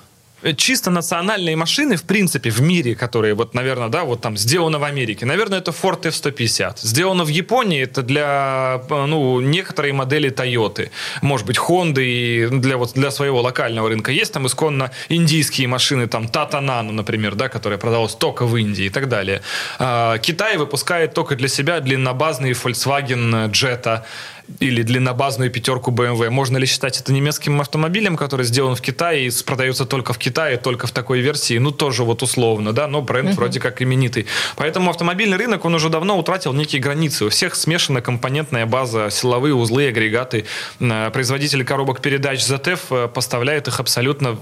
[0.56, 4.84] чисто национальные машины, в принципе, в мире, которые, вот, наверное, да, вот там сделано в
[4.84, 6.80] Америке, наверное, это Ford F-150.
[6.82, 10.90] Сделано в Японии, это для, ну, некоторые модели Toyota.
[11.22, 14.12] Может быть, Honda и для, вот, для своего локального рынка.
[14.12, 18.86] Есть там исконно индийские машины, там Tata Nano, например, да, которая продалась только в Индии
[18.86, 19.42] и так далее.
[19.80, 24.04] А, Китай выпускает только для себя длиннобазные Volkswagen Jetta,
[24.60, 26.30] или длиннобазную пятерку BMW.
[26.30, 30.58] Можно ли считать это немецким автомобилем, который сделан в Китае и продается только в Китае,
[30.58, 31.58] только в такой версии?
[31.58, 33.36] Ну, тоже вот условно, да, но бренд uh-huh.
[33.36, 34.26] вроде как именитый.
[34.56, 37.26] Поэтому автомобильный рынок, он уже давно утратил некие границы.
[37.26, 40.46] У всех смешана компонентная база, силовые узлы, агрегаты.
[40.80, 44.38] Э, производитель коробок передач ZF э, поставляет их абсолютно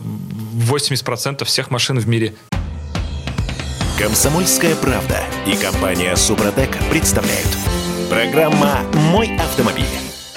[0.69, 2.33] 80% всех машин в мире.
[3.97, 7.47] Комсомольская правда и компания Супротек представляют–
[8.11, 9.85] Программа «Мой автомобиль».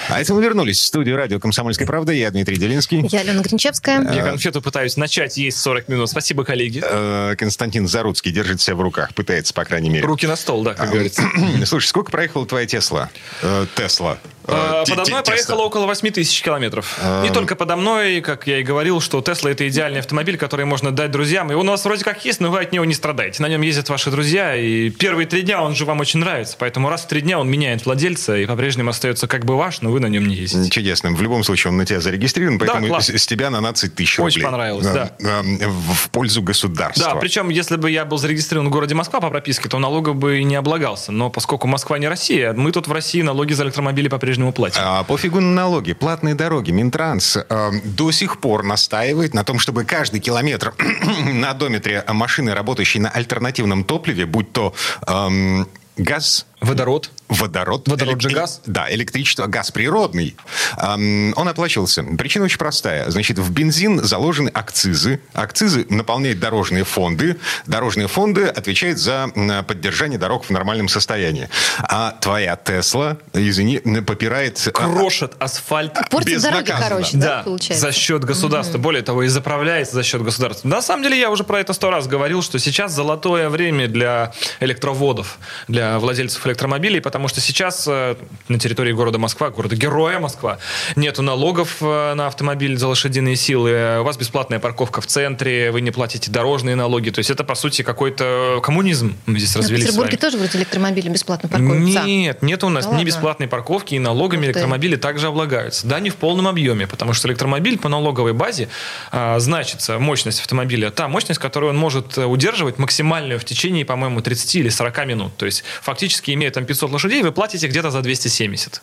[0.07, 2.13] А это мы вернулись в студию радио «Комсомольская правда».
[2.13, 3.05] Я Дмитрий Делинский.
[3.11, 4.13] Я Алена Гринчевская.
[4.13, 6.09] Я конфету пытаюсь начать есть 40 минут.
[6.09, 6.81] Спасибо, коллеги.
[6.81, 9.13] Э, Константин Заруцкий держит себя в руках.
[9.13, 10.05] Пытается, по крайней мере.
[10.05, 11.23] Руки на стол, да, как а, говорится.
[11.65, 13.09] Слушай, сколько проехала твоя Тесла?
[13.41, 14.19] Э, Тесла.
[14.47, 16.99] Э, подо мной проехала около 8 тысяч километров.
[17.23, 20.91] Не только подо мной, как я и говорил, что Тесла это идеальный автомобиль, который можно
[20.91, 21.51] дать друзьям.
[21.51, 23.41] И он у нас вроде как есть, но вы от него не страдаете.
[23.41, 26.55] На нем ездят ваши друзья, и первые три дня он же вам очень нравится.
[26.59, 29.91] Поэтому раз в три дня он меняет владельца и по-прежнему остается как бы ваш, но
[29.91, 31.15] вы на нем не ездите чудесным.
[31.15, 34.35] В любом случае, он на тебя зарегистрирован, поэтому да, с, тебя на 12 тысяч рублей.
[34.35, 35.11] Очень понравилось, да.
[35.19, 37.13] В пользу государства.
[37.13, 40.43] Да, причем, если бы я был зарегистрирован в городе Москва по прописке, то налогов бы
[40.43, 41.11] не облагался.
[41.11, 44.81] Но поскольку Москва не Россия, мы тут в России налоги за электромобили по-прежнему платим.
[44.83, 45.93] А, пофигу на налоги.
[45.93, 46.71] Платные дороги.
[46.71, 50.73] Минтранс э, до сих пор настаивает на том, чтобы каждый километр
[51.33, 54.73] на одометре машины, работающей на альтернативном топливе, будь то...
[55.07, 55.67] Эм,
[55.97, 57.11] газ Водород.
[57.27, 57.87] Водород.
[57.87, 58.61] Водород же газ?
[58.65, 60.35] Да, электричество, газ природный.
[60.77, 62.03] Он оплачивался.
[62.03, 63.09] Причина очень простая.
[63.09, 65.19] Значит, в бензин заложены акцизы.
[65.33, 67.37] Акцизы наполняют дорожные фонды.
[67.65, 69.27] Дорожные фонды отвечают за
[69.67, 71.49] поддержание дорог в нормальном состоянии.
[71.79, 74.61] А твоя Тесла, извини, попирает...
[74.67, 75.93] А, Крошит асфальт.
[76.09, 77.85] Портит дороги, короче, да, да получается?
[77.85, 78.77] за счет государства.
[78.77, 78.83] Угу.
[78.83, 80.67] Более того, и заправляется за счет государства.
[80.67, 84.31] На самом деле, я уже про это сто раз говорил, что сейчас золотое время для
[84.59, 85.37] электроводов,
[85.67, 88.15] для владельцев электромобилей, потому что сейчас э,
[88.47, 90.59] на территории города Москва, города Героя Москва,
[90.95, 95.81] нету налогов э, на автомобиль за лошадиные силы, у вас бесплатная парковка в центре, вы
[95.81, 97.09] не платите дорожные налоги.
[97.09, 100.57] То есть это, по сути, какой-то коммунизм мы здесь Но развели в Петербурге тоже вроде
[100.57, 102.03] электромобили бесплатно паркуются.
[102.03, 103.07] Нет, нет у нас Да ни ладно?
[103.07, 105.87] бесплатной парковки, и налогами электромобили также облагаются.
[105.87, 108.69] Да, не в полном объеме, потому что электромобиль по налоговой базе
[109.11, 114.21] а, значится мощность автомобиля, та мощность, которую он может э, удерживать максимальную в течение, по-моему,
[114.21, 115.37] 30 или 40 минут.
[115.37, 118.81] То есть фактически, имея там 500 лошадей, вы платите где-то за 270.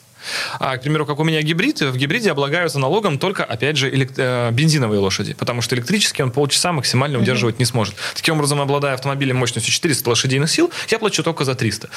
[0.58, 4.14] А, к примеру, как у меня гибрид, в гибриде облагаются налогом только, опять же, элек-
[4.16, 7.94] э, бензиновые лошади, потому что электрический он полчаса максимально удерживать не сможет.
[8.14, 11.88] Таким образом, обладая автомобилем мощностью 400 лошадиных сил, я плачу только за 300.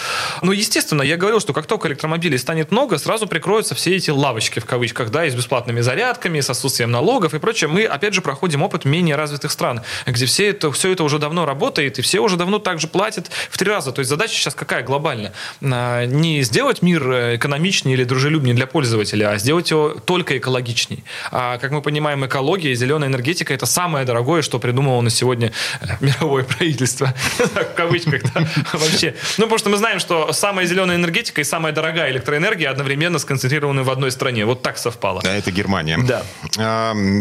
[0.42, 4.60] Но, естественно, я говорил, что как только электромобилей станет много, сразу прикроются все эти лавочки,
[4.60, 7.68] в кавычках, да, и с бесплатными зарядками, с отсутствием налогов и прочее.
[7.68, 11.46] Мы, опять же, проходим опыт менее развитых стран, где все это, все это уже давно
[11.46, 13.92] работает, и все уже давно также платят в три раза.
[13.92, 15.34] То есть задача сейчас какая глобальная?
[15.62, 21.04] А, Не сделать мир э, экономичнее или дружелюбнее для пользователя, а сделать его только экологичней.
[21.32, 25.52] А, как мы понимаем, экология и зеленая энергетика– это самое дорогое, что придумало на сегодня
[25.82, 27.14] э, мировое правительство.
[27.38, 29.16] В кавычках, да, вообще.
[29.38, 33.84] Ну, потому что мы знаем, что самая зеленая энергетика и самая дорогая электроэнергия одновременно сконцентрированы
[33.84, 34.46] в одной стране.
[34.46, 35.22] Вот так совпало.
[35.26, 35.98] А это Германия.
[36.06, 36.24] Да.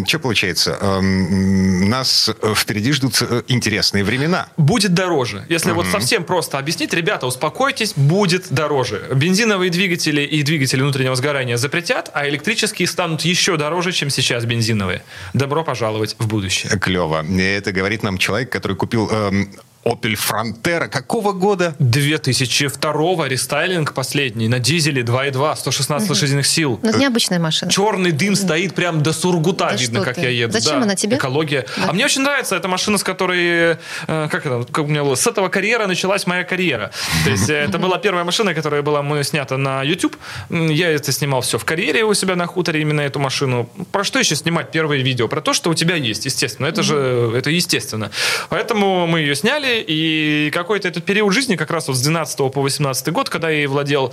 [0.07, 0.79] что получается?
[0.81, 4.49] Ам, Нас э, впереди ждут интересные времена.
[4.57, 5.45] будет дороже.
[5.49, 9.09] Если вот совсем просто объяснить, ребята, успокойтесь, будет дороже.
[9.12, 15.03] Бензиновые двигатели и двигатели внутреннего сгорания запретят, а электрические станут еще дороже, чем сейчас бензиновые.
[15.33, 16.79] Добро пожаловать в будущее.
[16.79, 17.24] Клево.
[17.40, 19.50] Это говорит нам человек, который купил эм,
[19.85, 20.88] Opel Frontera.
[20.88, 21.75] Какого года?
[21.79, 26.81] 2002 рестайлинг последний на дизеле 2.2, 116 лошадиных сил.
[26.83, 27.70] Но это необычная машина.
[27.70, 30.23] Черный дым стоит прям до Сургута, Да видно, как ты.
[30.23, 30.53] я еду.
[30.53, 31.16] Зачем Да, она тебе?
[31.16, 31.66] Экология.
[31.87, 35.14] А мне очень нравится эта машина, с которой, э, как это, как у меня было,
[35.14, 36.90] с этого карьера началась моя карьера.
[37.25, 40.16] То есть э, это была первая машина, которая была мною снята на YouTube.
[40.51, 43.68] Я это снимал все в карьере у себя на хуторе, именно эту машину.
[43.92, 45.29] Про что еще снимать первые видео?
[45.29, 46.66] Про то, что у тебя есть, естественно.
[46.66, 48.11] Это же, это естественно.
[48.49, 52.63] Поэтому мы ее сняли, и какой-то этот период жизни, как раз вот с 12 по
[52.63, 54.13] 18 год, когда я ей владел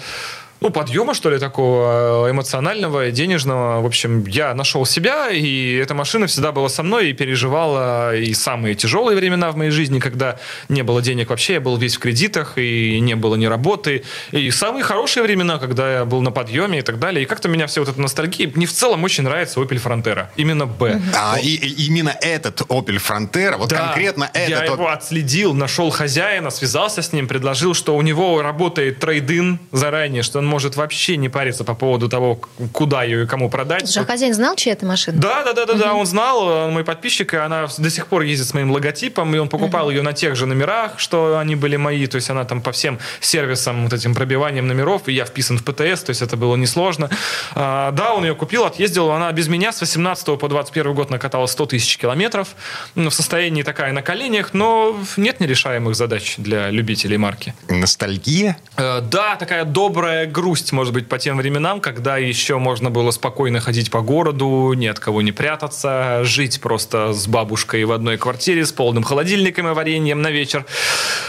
[0.62, 3.82] ну, подъема, что ли, такого э, эмоционального, денежного.
[3.82, 8.32] В общем, я нашел себя, и эта машина всегда была со мной и переживала и
[8.36, 10.38] самые тяжелые времена в моей жизни, когда
[10.70, 14.52] не было денег вообще, я был весь в кредитах, и не было ни работы, и
[14.52, 17.24] самые хорошие времена, когда я был на подъеме и так далее.
[17.24, 20.28] И как-то меня все вот эта ностальгия, мне в целом очень нравится Opel Frontera.
[20.36, 21.02] Именно Б.
[21.18, 24.70] А, и, и именно этот Opel Frontera, вот Да, конкретно я этот...
[24.70, 30.22] вот- его отследил, нашел хозяина, связался с ним, предложил, что у него работает трейдин заранее,
[30.22, 32.40] что он может вообще не париться по поводу того,
[32.74, 33.88] куда ее и кому продать.
[33.88, 35.18] Слушай, а хозяин знал, чья это машина?
[35.18, 38.24] Да, да, да, да, да, он знал, э, мой подписчик, и она до сих пор
[38.24, 41.78] ездит с моим логотипом, и он покупал ее на тех же номерах, что они были
[41.78, 45.58] мои, то есть она там по всем сервисам, вот этим пробиванием номеров, и я вписан
[45.58, 47.10] в ПТС, то есть это было несложно.
[47.56, 51.46] А, да, он ее купил, отъездил, она без меня с 18 по 21 год накатала
[51.46, 52.50] 100 тысяч километров,
[52.96, 57.54] ну, в состоянии такая на коленях, но нет нерешаемых задач для любителей марки.
[57.70, 58.58] Ностальгия?
[58.78, 63.60] Э, Да, такая добрая грусть, может быть, по тем временам, когда еще можно было спокойно
[63.60, 68.66] ходить по городу, ни от кого не прятаться, жить просто с бабушкой в одной квартире
[68.66, 70.66] с полным холодильником и вареньем на вечер.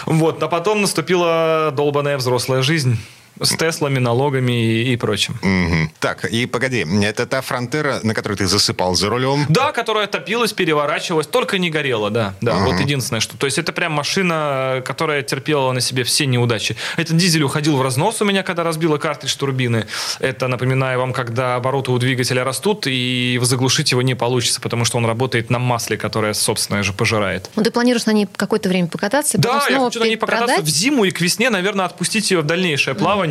[0.07, 2.97] Вот, а потом наступила долбанная взрослая жизнь
[3.41, 5.39] с Теслами, налогами и, и прочим.
[5.43, 5.91] Мгм.
[6.01, 9.47] Так, и погоди, это та Фронтера, на которой ты засыпал за рулем?
[9.49, 12.35] Да, которая топилась, переворачивалась, только не горела, да.
[12.41, 13.37] Да, вот единственное, что...
[13.37, 16.77] То есть это прям машина, которая терпела на себе все неудачи.
[16.97, 19.87] Этот дизель уходил в разнос у меня, когда разбила картридж турбины.
[20.21, 24.99] Это, напоминаю вам, когда обороты у двигателя растут, и заглушить его не получится, потому что
[24.99, 27.51] он работает на масле, которое собственное же пожирает.
[27.57, 30.55] Ну, ты планируешь на ней какое-то время покататься, Да, потом я хочу на ней покататься
[30.57, 33.22] продать, в зиму и к весне, наверное, отпустить ее в дальнейшее плавание.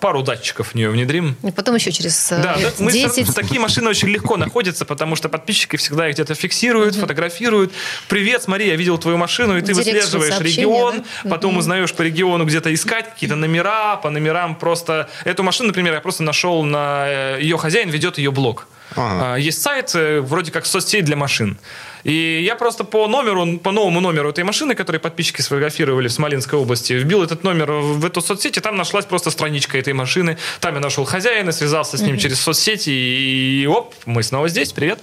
[0.00, 1.36] Пару датчиков в нее внедрим.
[1.42, 3.28] и потом еще через э, Да, лет мы 10.
[3.30, 7.72] с- такие машины очень легко находятся, потому что подписчики всегда их где-то фиксируют, фотографируют.
[8.08, 11.30] Привет, смотри, я видел твою машину, и ты Директ выслеживаешь регион, да?
[11.30, 15.08] потом узнаешь по региону где-то искать какие-то номера, по номерам просто...
[15.24, 17.04] Эту машину, например, я просто нашел на...
[17.08, 18.68] э, Ее хозяин ведет ее блог.
[18.96, 19.34] Ага.
[19.34, 21.58] А, Есть сайт, э, вроде как соцсеть для машин.
[22.04, 26.58] И я просто по номеру, по новому номеру этой машины, который подписчики сфотографировали в Смоленской
[26.58, 30.36] области, вбил этот номер в эту соцсеть, и там нашлась просто страничка этой машины.
[30.60, 34.98] Там я нашел хозяина, связался с ним через соцсети, и оп, мы снова здесь, привет.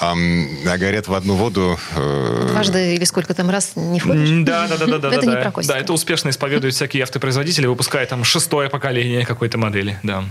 [0.00, 0.14] А
[0.78, 1.78] говорят, в одну воду...
[1.96, 4.28] э, Дважды или сколько там раз не входишь?
[4.28, 5.08] М, Да, да, да, да, да.
[5.08, 5.42] Это да, не да.
[5.42, 5.74] про Костика.
[5.74, 10.24] Да, это успешно исповедуют всякие автопроизводители, выпуская там шестое поколение какой-то модели, да.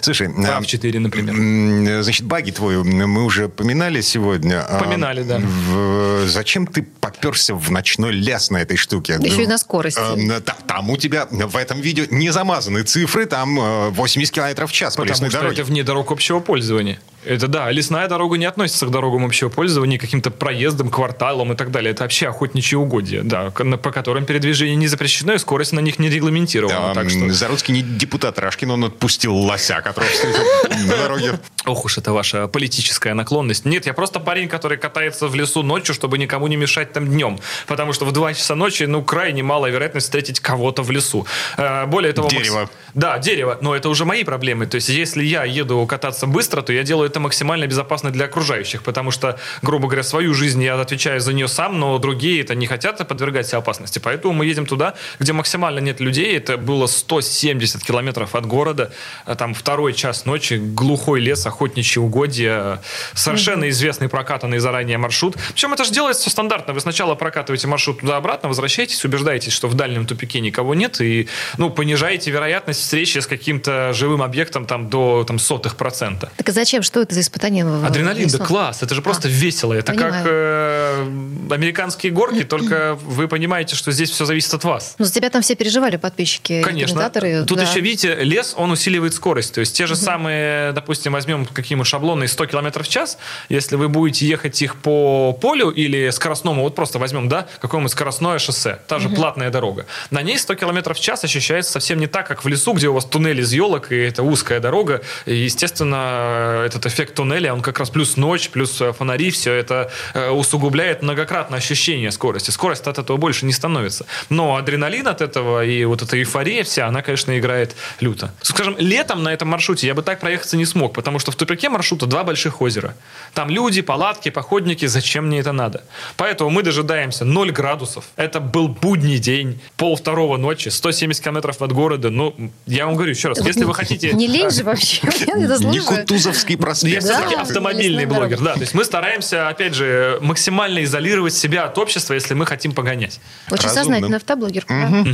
[0.00, 2.02] Слушай, а, RAV4, например.
[2.02, 4.41] значит, баги твою мы уже поминали сегодня.
[4.44, 5.38] А, Поминали, да.
[5.38, 9.18] в- зачем ты поперся в ночной ляс на этой штуке?
[9.20, 10.00] Еще и на скорости.
[10.00, 14.70] Э, та- Там у тебя в этом видео не замазаны цифры, там э, 80 километров
[14.70, 15.54] в час по Потому лесной что дороге.
[15.62, 16.98] это вне дорог общего пользования.
[17.24, 21.70] Это да, лесная дорога не относится к дорогам общего пользования, каким-то проездам, кварталам и так
[21.70, 21.92] далее.
[21.92, 26.08] Это вообще охотничьи угодья, да, по которым передвижение не запрещено, и скорость на них не
[26.08, 26.88] регламентирована.
[26.88, 27.32] Да, так что...
[27.32, 30.42] Заруцкий не депутат Рашкин, он отпустил лося, которого встретил
[30.88, 31.40] на дороге.
[31.64, 33.64] Ох уж это ваша политическая наклонность.
[33.64, 37.38] Нет, я просто парень, который катается в лесу ночью, чтобы никому не мешать там днем.
[37.68, 41.26] Потому что в 2 часа ночи, ну, крайне малая вероятность встретить кого-то в лесу.
[41.56, 42.28] Э, Более того...
[42.28, 42.70] макс- Дерево.
[42.94, 43.58] Да, дерево.
[43.60, 44.66] Но это уже мои проблемы.
[44.66, 48.82] То есть, если я еду кататься быстро, то я делаю это максимально безопасно для окружающих.
[48.82, 52.66] Потому что, грубо говоря, свою жизнь я отвечаю за нее сам, но другие это не
[52.66, 53.98] хотят подвергать себя опасности.
[53.98, 56.36] Поэтому мы едем туда, где максимально нет людей.
[56.36, 58.92] Это было 170 километров от города.
[59.26, 62.80] А Там второй час ночи, глухой лес, охотничьи угодья.
[63.14, 65.36] Совершенно известный прокатанный заранее маршрут.
[65.52, 66.72] Причем это же делается стандартно.
[66.72, 71.70] Вы сначала прокатываете маршрут туда-обратно, возвращаетесь, убеждаетесь, что в дальнем тупике никого нет, и ну,
[71.70, 76.30] понижаете вероятность встречи с каким-то живым объектом там, до там, сотых процента.
[76.36, 76.82] Так а зачем?
[76.82, 77.64] Что это за испытание?
[77.64, 79.72] Адреналин, да класс, это же просто весело.
[79.72, 80.26] Это как понимаю.
[80.26, 84.94] э, американские горки, только вы понимаете, что здесь все зависит от вас.
[84.98, 87.10] Ну, за тебя там все переживали, подписчики, Конечно.
[87.10, 87.64] Тут да.
[87.64, 89.54] еще, видите, лес, он усиливает скорость.
[89.54, 93.76] То есть те же самые, допустим, возьмем какие мы шаблоны 100 км в час, если
[93.76, 98.78] вы будете ехать их по полю или скоростному, вот просто возьмем, да, какое-нибудь скоростное шоссе,
[98.86, 99.86] та же платная дорога.
[100.10, 102.94] На ней 100 км в час ощущается совсем не так, как в лесу, где у
[102.94, 105.02] вас туннель из елок, и это узкая дорога.
[105.26, 109.90] И, естественно, этот эффект туннеля, он как раз плюс ночь, плюс э, фонари, все это
[110.14, 112.50] э, усугубляет многократно ощущение скорости.
[112.50, 114.06] Скорость от этого больше не становится.
[114.28, 118.32] Но адреналин от этого и вот эта эйфория вся, она, конечно, играет люто.
[118.42, 121.68] Скажем, летом на этом маршруте я бы так проехаться не смог, потому что в тупике
[121.68, 122.94] маршрута два больших озера.
[123.34, 125.84] Там люди, палатки, походники, зачем мне это надо?
[126.16, 128.04] Поэтому мы дожидаемся 0 градусов.
[128.16, 132.10] Это был будний день, пол второго ночи, 170 километров от города.
[132.10, 132.34] Ну,
[132.66, 134.12] я вам говорю еще раз, если вы хотите...
[134.12, 135.00] Не лень же вообще.
[135.26, 135.80] Не.
[135.80, 138.54] Кутузовский Ну, Я все-таки автомобильный блогер, да.
[138.54, 143.20] То есть мы стараемся, опять же, максимально изолировать себя от общества, если мы хотим погонять.
[143.50, 143.82] Очень Разумно.
[143.84, 144.64] сознательный автоблогер.
[144.68, 145.04] да.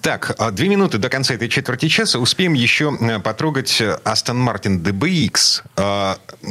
[0.00, 2.18] Так, а, две минуты до конца этой четверти часа.
[2.18, 5.62] Успеем еще э, потрогать Aston Martin DBX.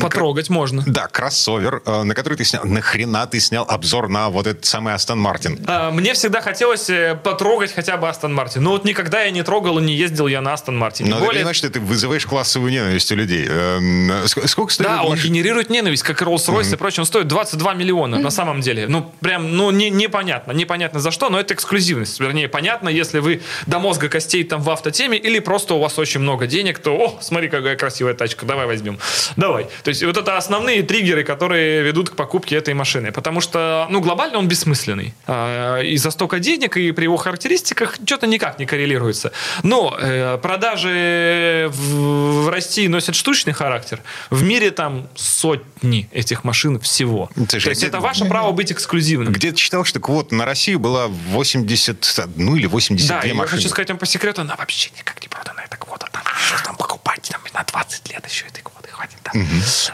[0.01, 0.83] Потрогать можно.
[0.85, 2.63] Да, кроссовер, э, на который ты снял.
[2.65, 5.63] Нахрена ты снял обзор на вот этот самый Aston Martin?
[5.67, 8.63] А, Мне всегда хотелось э, потрогать хотя бы Астон Мартин.
[8.63, 11.09] Но вот никогда я не трогал и не ездил я на Астон Мартине.
[11.09, 13.45] Но ты Более- понимаешь, что ты вызываешь классовую ненависть у людей.
[13.49, 15.27] Эм, ск- Сколько стоит Да, он машина?
[15.27, 17.01] генерирует ненависть, как и Rolls-Royce и прочее.
[17.01, 18.87] Он стоит 22 миллиона на самом деле.
[18.87, 20.51] Ну, прям, ну, не, непонятно.
[20.51, 22.19] Непонятно за что, но это эксклюзивность.
[22.19, 26.19] Вернее, понятно, если вы до мозга костей там в автотеме, или просто у вас очень
[26.19, 28.99] много денег, то, о, смотри, какая красивая тачка, давай возьмем.
[29.35, 29.67] Давай.
[29.83, 33.11] То есть вот это основные триггеры, которые ведут к покупке этой машины.
[33.11, 35.13] Потому что, ну, глобально он бессмысленный.
[35.25, 39.31] А, И за столько денег, и при его характеристиках что-то никак не коррелируется.
[39.63, 43.99] Но э, продажи в, в России носят штучный характер.
[44.29, 47.29] В мире там сотни этих машин всего.
[47.35, 49.33] Слушай, То есть это ваше право быть эксклюзивным.
[49.33, 53.57] Где-то читал, что квота на Россию была 81 или 82 Да, и я машины.
[53.57, 56.07] хочу сказать вам по секрету, она вообще никак не продана, эта квота.
[56.11, 56.23] Там,
[56.63, 59.17] там покупать там, на 20 лет еще этой квоты хватит.
[59.23, 59.31] да.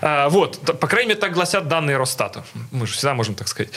[0.01, 2.43] А, вот, по крайней мере, так гласят данные Росстата.
[2.71, 3.71] Мы же всегда можем так сказать.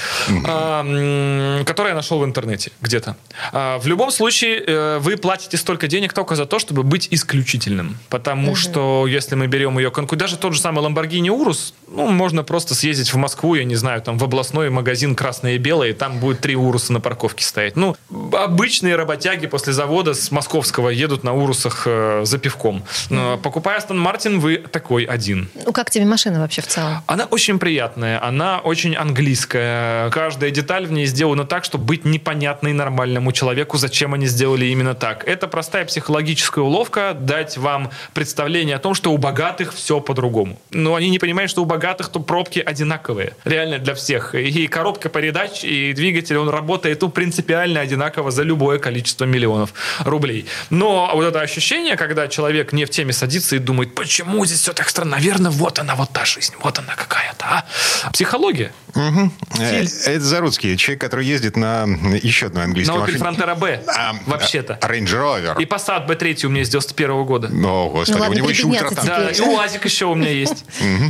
[0.46, 3.16] А, м, которые я нашел в интернете где-то.
[3.52, 7.98] А, в любом случае, э, вы платите столько денег только за то, чтобы быть исключительным.
[8.08, 12.42] Потому что если мы берем ее конкурент, даже тот же самый Lamborghini Urus, ну, можно
[12.42, 15.92] просто съездить в Москву, я не знаю, там в областной магазин красное и белое, и
[15.92, 17.76] там будет три Уруса на парковке стоять.
[17.76, 17.96] Ну,
[18.32, 22.84] обычные работяги после завода с московского едут на Урусах э, за пивком.
[23.08, 25.48] Но, покупая Астон Мартин, вы такой один.
[25.66, 27.02] Ну, как тебе машина вообще в целом?
[27.06, 30.10] Она очень приятная, она очень английская.
[30.10, 34.94] Каждая деталь в ней сделана так, чтобы быть непонятной нормальному человеку, зачем они сделали именно
[34.94, 35.26] так.
[35.26, 40.58] Это простая психологическая уловка дать вам представление о том, что у богатых все по-другому.
[40.70, 43.34] Но они не понимают, что у богатых то пробки одинаковые.
[43.44, 44.34] Реально для всех.
[44.34, 49.72] И коробка передач, и двигатель, он работает ну, принципиально одинаково за любое количество миллионов
[50.04, 50.46] рублей.
[50.70, 54.72] Но вот это ощущение, когда человек не в теме садится и думает, почему здесь все
[54.72, 58.10] так странно, наверное, вот она, вот та жизнь, вот она какая-то, а?
[58.12, 58.72] Психология.
[58.94, 61.84] Э, Это Заруцкий, человек, который ездит на
[62.22, 63.18] еще одной английской На Opel машине.
[63.44, 64.78] Frontera B, А, вообще-то.
[64.80, 65.62] а, Range Rover.
[65.62, 67.48] И Passat B3 у меня с 91 года.
[67.48, 69.40] О, господи, Ну ладно, у него еще прибедняться ультра Да, и.
[69.40, 70.64] УАЗик еще у меня есть.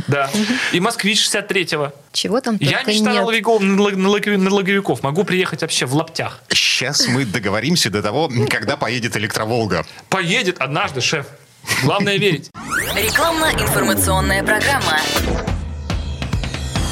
[0.07, 0.29] Да.
[0.71, 1.93] И Москвич 63-го.
[2.13, 3.23] Чего там Я мечтаю на нет.
[3.23, 5.01] логовиков, на лог- на лог- на логовиков.
[5.03, 6.41] Могу приехать вообще в лаптях.
[6.49, 9.85] Сейчас мы договоримся до того, когда поедет электроволга.
[10.09, 11.25] Поедет однажды, шеф.
[11.83, 12.49] Главное верить.
[12.95, 14.97] Рекламно-информационная программа.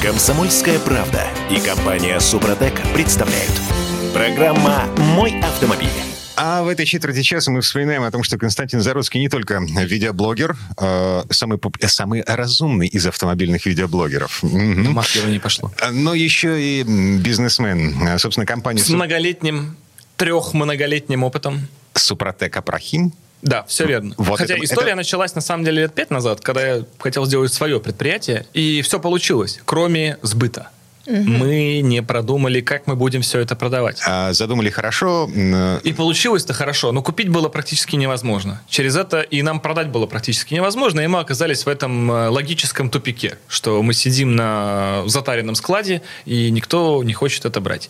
[0.02, 3.52] Комсомольская правда и компания Супротек представляют.
[4.14, 5.88] Программа «Мой автомобиль».
[6.36, 10.56] А в этой четверти часа мы вспоминаем о том, что Константин Заруцкий не только видеоблогер,
[10.78, 14.42] а самый, поп- самый разумный из автомобильных видеоблогеров.
[14.42, 15.70] Масло не пошло.
[15.92, 18.18] но еще и бизнесмен.
[18.18, 19.76] Собственно, компания С многолетним,
[20.16, 21.68] трех-многолетним опытом.
[21.92, 23.12] Супротек Апрахим
[23.42, 24.14] Да, все верно.
[24.18, 27.24] Вот Хотя это- история это- началась на самом деле лет пять назад, когда я хотел
[27.26, 30.68] сделать свое предприятие, и все получилось, кроме сбыта.
[31.06, 34.00] Мы не продумали, как мы будем все это продавать.
[34.06, 35.28] а, задумали хорошо.
[35.34, 38.60] м, И получилось-то хорошо, но купить было практически невозможно.
[38.68, 42.90] Через это и нам продать было практически невозможно, и мы оказались в этом э, логическом
[42.90, 47.88] тупике, что мы сидим на затаренном складе, и никто не хочет это брать.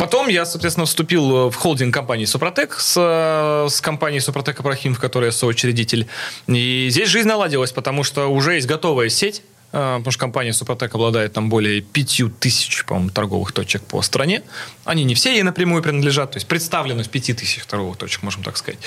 [0.00, 4.98] Потом я, соответственно, вступил в холдинг компании «Супротек» с, э, с компанией «Супротек Апрахим», в
[4.98, 6.06] которой я соучредитель.
[6.46, 10.94] И здесь жизнь наладилась, потому что уже есть готовая сеть, э, потому что компания «Супротек»
[10.94, 14.42] обладает там более пятью тысяч, по-моему, торговых точек по стране.
[14.84, 18.42] Они не все ей напрямую принадлежат, то есть представлены в пяти тысячах торговых точек, можем
[18.42, 18.80] так сказать.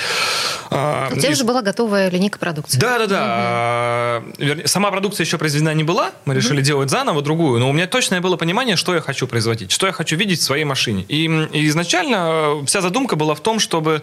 [0.70, 2.80] А, У тебя же была готовая линейка продукции.
[2.80, 3.20] да, да, да.
[3.22, 6.12] А, вернее, Сама продукция еще произведена не была.
[6.26, 7.60] Мы решили делать заново другую.
[7.60, 10.44] Но у меня точное было понимание, что я хочу производить, что я хочу видеть в
[10.44, 11.06] своей машине.
[11.08, 11.28] И
[11.68, 14.02] изначально э, вся задумка была в том, чтобы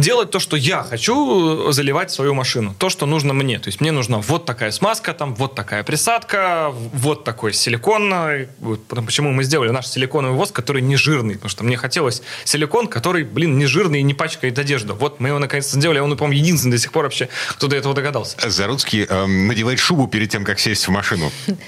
[0.00, 2.74] делать то, что я хочу заливать в свою машину.
[2.78, 3.58] То, что нужно мне.
[3.58, 8.12] То есть мне нужна вот такая смазка, там, вот такая присадка, вот такой силикон.
[8.12, 11.34] э, Вот потом почему мы сделали наш силиконовый воск, который не жирный.
[11.34, 14.94] Потому что мне хотелось силикон, который, блин, не жирный и не пачкает одежду.
[14.94, 15.98] Вот мы его наконец-то сделали.
[15.98, 18.36] Он, по-моему, единственный до сих пор вообще, кто до этого догадался.
[18.48, 21.30] Заруцкий эм, надевает шубу перед тем, как сесть в машину.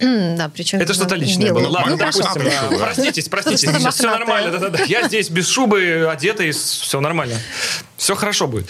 [0.00, 1.66] Да, причем Это что-то личное белую.
[1.66, 1.74] было.
[1.74, 2.44] Ладно, Ну, допустим.
[2.44, 2.76] да.
[2.78, 3.60] Проститесь, проститесь.
[3.60, 4.50] Сейчас все нормально.
[4.52, 4.84] Да-да-да.
[4.84, 7.36] Я здесь без шубы, одетый, все нормально.
[7.96, 8.66] Все хорошо будет.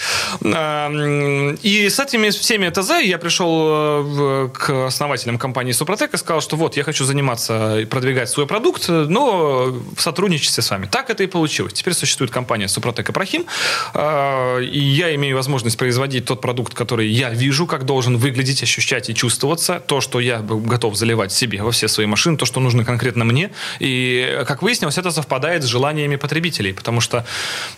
[1.62, 6.56] И с этими всеми ТЗ я пришел э, к основателям компании Супротек и сказал, что
[6.56, 10.86] вот, я хочу заниматься и продвигать свой продукт, но в сотрудничестве с вами.
[10.90, 11.72] Так это и получилось.
[11.72, 13.46] Теперь существует компания Супротек Апрахим,
[13.94, 19.10] а, и я имею возможность производить тот продукт, который я вижу, как должен выглядеть, ощущать
[19.10, 19.80] и чувствоваться.
[19.80, 20.60] То, что я бы
[20.94, 23.50] готов заливать себе во все свои машины, то, что нужно конкретно мне.
[23.80, 27.24] И, как выяснилось, это совпадает с желаниями потребителей, потому что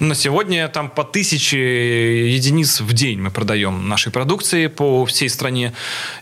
[0.01, 5.73] на сегодня там по тысяче единиц в день мы продаем нашей продукции по всей стране.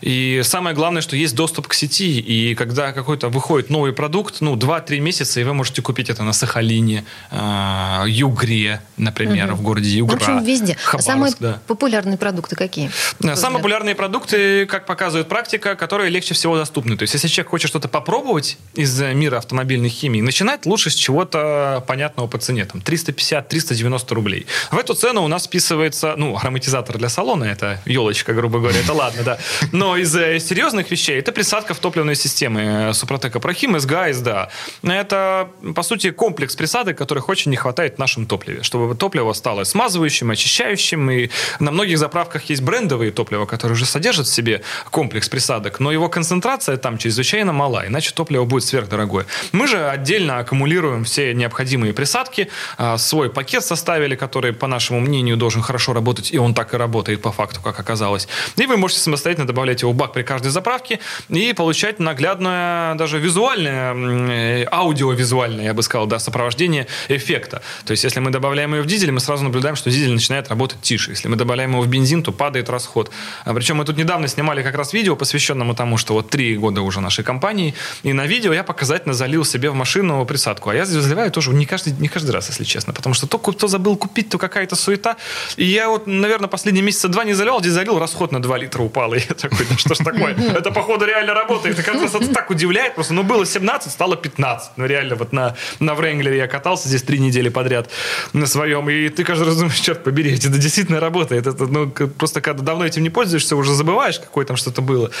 [0.03, 2.19] И самое главное, что есть доступ к сети.
[2.19, 6.33] И когда какой-то выходит новый продукт, ну, 2-3 месяца, и вы можете купить это на
[6.33, 10.15] Сахалине, э, Югре, например, в городе В Югра.
[10.15, 10.75] общем, везде.
[10.83, 11.59] Хабаровск, самые да.
[11.67, 12.89] популярные продукты какие?
[13.35, 16.84] Самые популярные продукты, как показывает практика, которые легче всего доступны.
[16.85, 20.95] То есть, если человек хочет что-то попробовать из э, мира автомобильной химии, начинать лучше с
[20.95, 22.65] чего-то понятного по цене.
[22.65, 24.45] Там 350-390 рублей.
[24.71, 28.93] В эту цену у нас вписывается, ну, ароматизатор для салона, это елочка, грубо говоря, это
[28.93, 29.37] ладно, да.
[29.71, 34.49] Но из э, серьезных вещей это присадка в топливной системы э, Супротека Прохим, СГА, СДА.
[34.83, 39.63] Это, по сути, комплекс присадок, которых очень не хватает в нашем топливе, чтобы топливо стало
[39.63, 41.09] смазывающим, очищающим.
[41.09, 41.29] И
[41.59, 44.61] на многих заправках есть брендовые топлива, которые уже содержат в себе
[44.91, 49.25] комплекс присадок, но его концентрация там чрезвычайно мала, иначе топливо будет сверхдорогое.
[49.51, 55.37] Мы же отдельно аккумулируем все необходимые присадки, а, свой пакет составили, который, по нашему мнению,
[55.37, 58.27] должен хорошо работать, и он так и работает по факту, как оказалось.
[58.55, 60.99] И вы можете самостоятельно добавлять его в бак при каждой заправке
[61.29, 67.61] и получать наглядное, даже визуальное, э, аудиовизуальное, я бы сказал, да, сопровождение эффекта.
[67.85, 70.81] То есть, если мы добавляем ее в дизель, мы сразу наблюдаем, что дизель начинает работать
[70.81, 71.11] тише.
[71.11, 73.11] Если мы добавляем его в бензин, то падает расход.
[73.43, 76.81] А причем мы тут недавно снимали как раз видео, посвященному тому, что вот три года
[76.81, 80.69] уже нашей компании, и на видео я показательно залил себе в машину присадку.
[80.69, 83.67] А я заливаю тоже не каждый, не каждый раз, если честно, потому что то кто
[83.67, 85.15] забыл купить, то какая-то суета.
[85.57, 88.81] И я вот, наверное, последние месяца два не заливал, здесь залил, расход на 2 литра
[88.81, 89.13] упал.
[89.15, 90.35] И я такой, да что ж такое?
[90.57, 91.79] Это, походу, реально работает.
[91.79, 93.13] И как раз это так удивляет просто.
[93.13, 94.71] Ну, было 17, стало 15.
[94.77, 97.89] Ну, реально, вот на, на Вренглере я катался здесь три недели подряд
[98.33, 98.89] на своем.
[98.89, 101.47] И ты каждый раз думаешь, черт побери, это действительно работает.
[101.47, 105.11] Это, ну, просто когда давно этим не пользуешься, уже забываешь, какое там что-то было.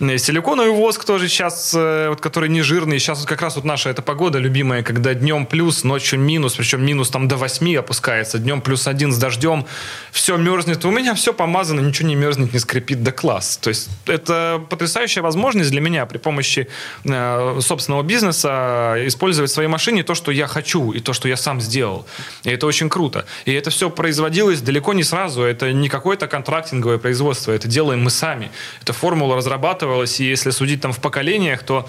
[0.00, 2.98] Э, Силиконовый воск тоже сейчас, э, вот, который не жирный.
[2.98, 6.84] Сейчас вот как раз вот наша эта погода любимая, когда днем плюс, ночью минус, причем
[6.84, 9.64] минус там до 8 опускается, днем плюс один с дождем,
[10.10, 10.84] все мерзнет.
[10.84, 13.58] У меня все помазано, ничего не мерзнет, не скрипит, да класс.
[13.62, 16.66] То есть это потрясающая возможность для меня при помощи
[17.04, 21.36] э, собственного бизнеса использовать в своей машине то, что я хочу и то, что я
[21.36, 22.06] сам сделал.
[22.42, 23.24] И это очень круто.
[23.44, 25.42] И это все производилось далеко не сразу.
[25.42, 27.52] Это не какое-то контрактинговое производство.
[27.52, 28.50] Это делаем мы сами.
[28.82, 31.88] Эта формула разрабатывалась, и если судить там в поколениях, то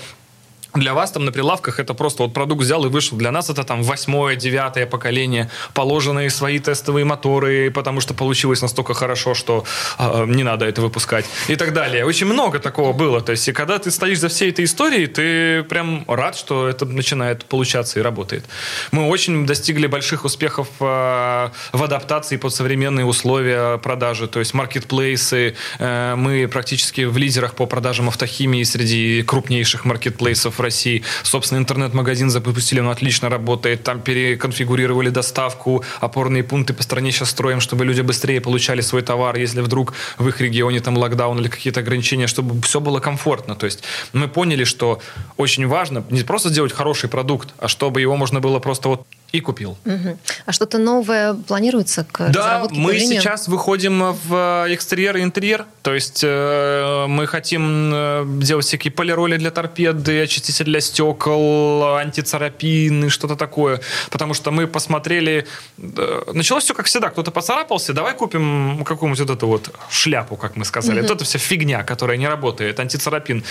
[0.76, 3.18] Для вас там на прилавках это просто вот продукт взял и вышел.
[3.18, 8.96] Для нас это там восьмое, девятое поколение, положенные свои тестовые моторы, потому что получилось настолько
[8.96, 9.66] хорошо, что
[10.00, 12.06] э, не надо это выпускать и так далее.
[12.06, 13.22] Очень много такого было.
[13.22, 16.86] То есть, и когда ты стоишь за всей этой историей, ты прям рад, что это
[16.86, 18.46] начинает получаться и работает.
[18.92, 25.56] Мы очень достигли больших успехов э, в адаптации под современные условия продажи, то есть маркетплейсы.
[25.78, 31.04] Э, мы практически в лидерах по продажам автохимии среди крупнейших маркетплейсов России.
[31.24, 33.84] Собственно, интернет-магазин запустили, он отлично работает.
[33.84, 39.36] Там переконфигурировали доставку, опорные пункты по стране сейчас строим, чтобы люди быстрее получали свой товар,
[39.36, 43.56] если вдруг в их регионе там локдаун или какие-то ограничения, чтобы все было комфортно.
[43.56, 43.84] То есть
[44.14, 45.00] мы поняли, что
[45.38, 49.42] очень важно не просто сделать хороший продукт, а чтобы его можно было просто вот и
[49.42, 49.78] купил.
[49.86, 50.18] Угу.
[50.46, 53.20] А что-то новое планируется к да, мы появлению?
[53.20, 55.66] сейчас выходим в экстерьер и интерьер.
[55.82, 63.10] То есть э, мы хотим э, делать всякие полироли для торпеды, очиститель для стекол, антицарапины,
[63.10, 63.82] что-то такое.
[64.12, 65.48] Потому что мы посмотрели...
[65.80, 67.10] Э, началось все как всегда.
[67.10, 71.00] Кто-то поцарапался, давай купим какую-нибудь вот эту вот шляпу, как мы сказали.
[71.00, 71.08] Мгм.
[71.08, 73.44] Вот это вся фигня, которая не работает, антицарапин.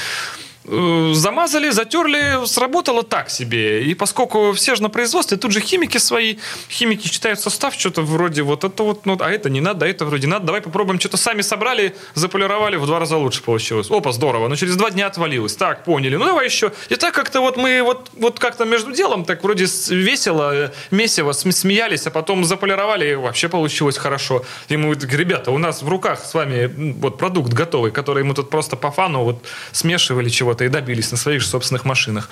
[0.65, 3.85] Э, Замазали, затерли, сработало так себе.
[3.85, 6.37] И поскольку все же на производстве, тут же химики свои,
[6.71, 10.05] химики читают состав, что-то вроде вот это вот, ну, а это не надо, а это
[10.05, 10.47] вроде надо.
[10.47, 13.91] Давай попробуем, что-то сами собрали, заполировали, в два раза лучше получилось.
[13.91, 15.57] Опа, здорово, но через два дня отвалилось.
[15.57, 16.73] Так, поняли, ну давай еще.
[16.89, 21.33] И так как-то вот мы вот, вот как-то между делом так вроде весело, э, месиво
[21.33, 24.45] см- смеялись, а потом заполировали, и вообще получилось хорошо.
[24.69, 28.35] И мы говорим, ребята, у нас в руках с вами вот продукт готовый, который мы
[28.35, 32.29] тут просто по фану вот смешивали чего-то и добились на своих же собственных машинах.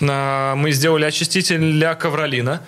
[0.00, 2.60] Мы сделали очиститель для ковролина,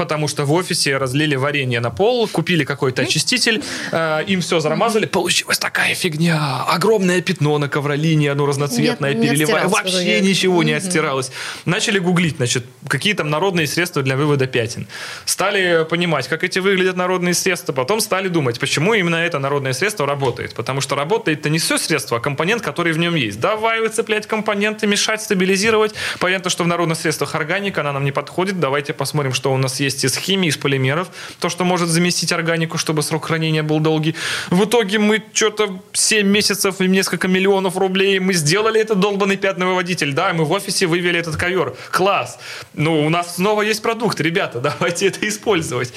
[0.00, 5.04] потому что в офисе разлили варенье на пол, купили какой-то очиститель, э, им все зарамазали,
[5.04, 11.30] получилась такая фигня, огромное пятно на ковролине, оно разноцветное, переливая, вообще ничего не отстиралось.
[11.66, 14.86] Начали гуглить, значит, какие там народные средства для вывода пятен.
[15.26, 20.06] Стали понимать, как эти выглядят народные средства, потом стали думать, почему именно это народное средство
[20.06, 20.54] работает.
[20.54, 23.38] Потому что работает-то не все средство, а компонент, который в нем есть.
[23.38, 25.92] Давай выцеплять компоненты, мешать, стабилизировать.
[26.20, 28.58] Понятно, что в народных средствах органика, она нам не подходит.
[28.58, 31.08] Давайте посмотрим, что у нас есть из химии, из полимеров.
[31.40, 34.14] То, что может заместить органику, чтобы срок хранения был долгий.
[34.50, 40.12] В итоге мы что-то 7 месяцев и несколько миллионов рублей мы сделали этот долбанный пятновыводитель.
[40.12, 41.74] Да, мы в офисе вывели этот ковер.
[41.90, 42.38] Класс.
[42.74, 45.92] Ну, у нас снова есть продукт, ребята, давайте это использовать.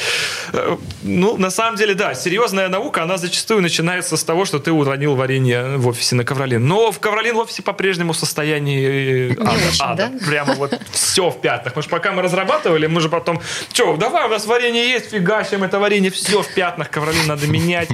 [0.53, 4.71] Э, Ну, на самом деле, да, серьезная наука, она зачастую начинается с того, что ты
[4.71, 6.65] уронил варенье в офисе на ковролин.
[6.67, 10.11] Но в ковролин в офисе по-прежнему в состоянии э, ада, очень, ада.
[10.13, 10.25] да?
[10.25, 11.75] Прямо вот все в пятнах.
[11.75, 13.41] Мы же пока мы разрабатывали, мы же потом,
[13.71, 17.89] что, давай, у нас варенье есть, фигачим это варенье, все в пятнах, ковролин надо менять.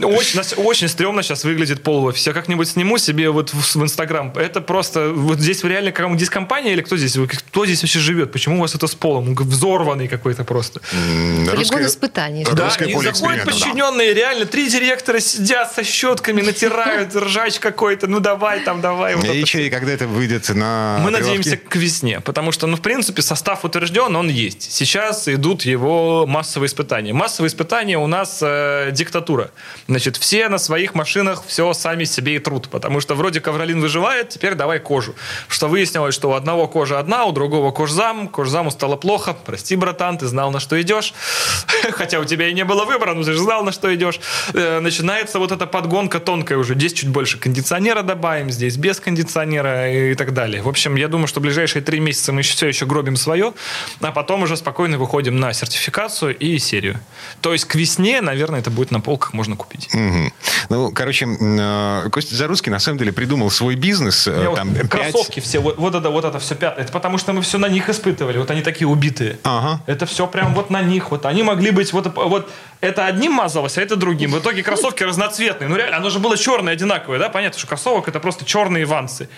[0.00, 2.30] Очень, очень стрёмно сейчас выглядит пол в офисе.
[2.30, 4.32] Я как-нибудь сниму себе вот в, в Инстаграм.
[4.36, 7.16] Это просто, вот здесь реально, как- здесь компания или кто здесь?
[7.48, 8.32] Кто здесь вообще живет?
[8.32, 9.28] Почему у вас это с полом?
[9.28, 10.80] Он Взорванный какой-то просто.
[10.80, 12.46] Полигон испытаний.
[12.52, 18.60] Да, и заходят подчиненные, реально, три директора сидят со щетками, натирают, ржач какой-то, ну давай
[18.60, 19.14] там, давай.
[19.16, 22.76] вот И что, и когда это выйдет на мы надеемся к весне, потому что, ну,
[22.76, 24.72] в принципе, состав утвержден, он есть.
[24.80, 27.12] Сейчас идут его массовые испытания.
[27.12, 29.50] Массовые испытания у нас э, диктатура.
[29.88, 34.30] Значит, все на своих машинах все сами себе и труд, потому что вроде ковролин выживает,
[34.30, 35.14] теперь давай кожу.
[35.48, 39.36] Что выяснилось, что у одного кожа одна, у другого кожзам, кожзаму стало плохо.
[39.44, 41.12] Прости, братан, ты знал, на что идешь.
[41.92, 44.18] Хотя у тебя и не было выбора, но ты же знал, на что идешь.
[44.54, 46.74] Э, Начинается вот эта подгонка тонкая уже.
[46.74, 50.62] Здесь чуть больше кондиционера добавим, здесь без кондиционера и так далее.
[50.62, 53.52] В общем, я думаю, что ближайшие три месяца мы все еще гробим свое,
[54.00, 57.00] а потом уже спокойно выходим на сертификацию и серию.
[57.40, 59.88] То есть к весне, наверное, это будет на полках можно купить.
[59.92, 60.32] Мгм.
[60.68, 64.26] Ну, короче, э, Костя Зарусский на самом деле придумал свой бизнес.
[64.26, 66.84] э, меня вот Там, пять- кроссовки все, вот, вот это, вот это все пятое.
[66.84, 68.38] Это потому что мы все на них испытывали.
[68.38, 69.38] Вот они такие убитые.
[69.44, 69.82] Ага.
[69.86, 71.10] Это все прям вот на них.
[71.10, 72.50] Вот они могли быть вот, вот
[72.80, 74.32] это одним мазалось, а это другим.
[74.32, 75.68] В итоге кроссовки разноцветные.
[75.68, 77.28] Ну реально, оно же было черное, одинаковое, да?
[77.28, 79.28] Понятно, что кроссовок это просто черные вансы.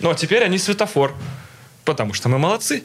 [0.00, 1.12] Ну а теперь они светофор.
[1.84, 2.84] Потому что мы молодцы.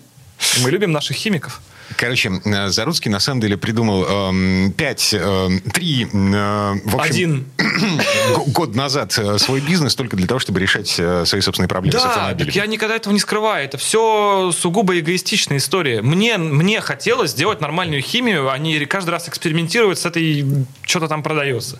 [0.61, 1.61] Мы любим наших химиков.
[1.95, 7.45] Короче, э, Заруцкий на самом деле придумал эм, пять, эм, три, э, в общем, Один.
[8.47, 12.03] год назад э, свой бизнес только для того, чтобы решать э, свои собственные проблемы с
[12.03, 13.65] Да, так я никогда этого не скрываю.
[13.65, 16.01] Это все сугубо эгоистичная история.
[16.01, 20.45] Мне, мне хотелось сделать нормальную химию, а не каждый раз экспериментировать с этой,
[20.83, 21.79] что-то там продается.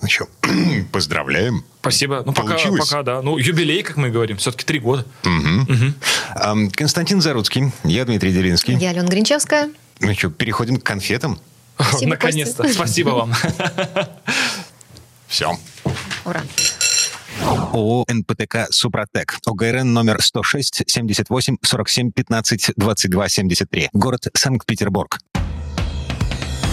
[0.00, 0.26] Ну что,
[0.92, 1.64] поздравляем.
[1.80, 2.22] Спасибо.
[2.26, 2.88] Ну, пока, Получилось?
[2.88, 3.22] пока, да.
[3.22, 5.04] Ну, юбилей, как мы говорим, все-таки три года.
[5.24, 8.74] Эм, Константин Заруцкий, я Дмитрий Делинский.
[8.76, 9.70] Я Алена Гринчевская.
[10.00, 11.38] Ну что, переходим к конфетам.
[11.78, 12.62] Спасибо, Наконец-то.
[12.62, 12.76] Костя.
[12.76, 13.32] Спасибо вам.
[15.28, 15.56] Все.
[16.24, 16.42] Ура.
[17.72, 19.38] ООО «НПТК Супротек».
[19.46, 23.88] ОГРН номер 106 78 47 15 22 73.
[23.92, 25.18] Город Санкт-Петербург.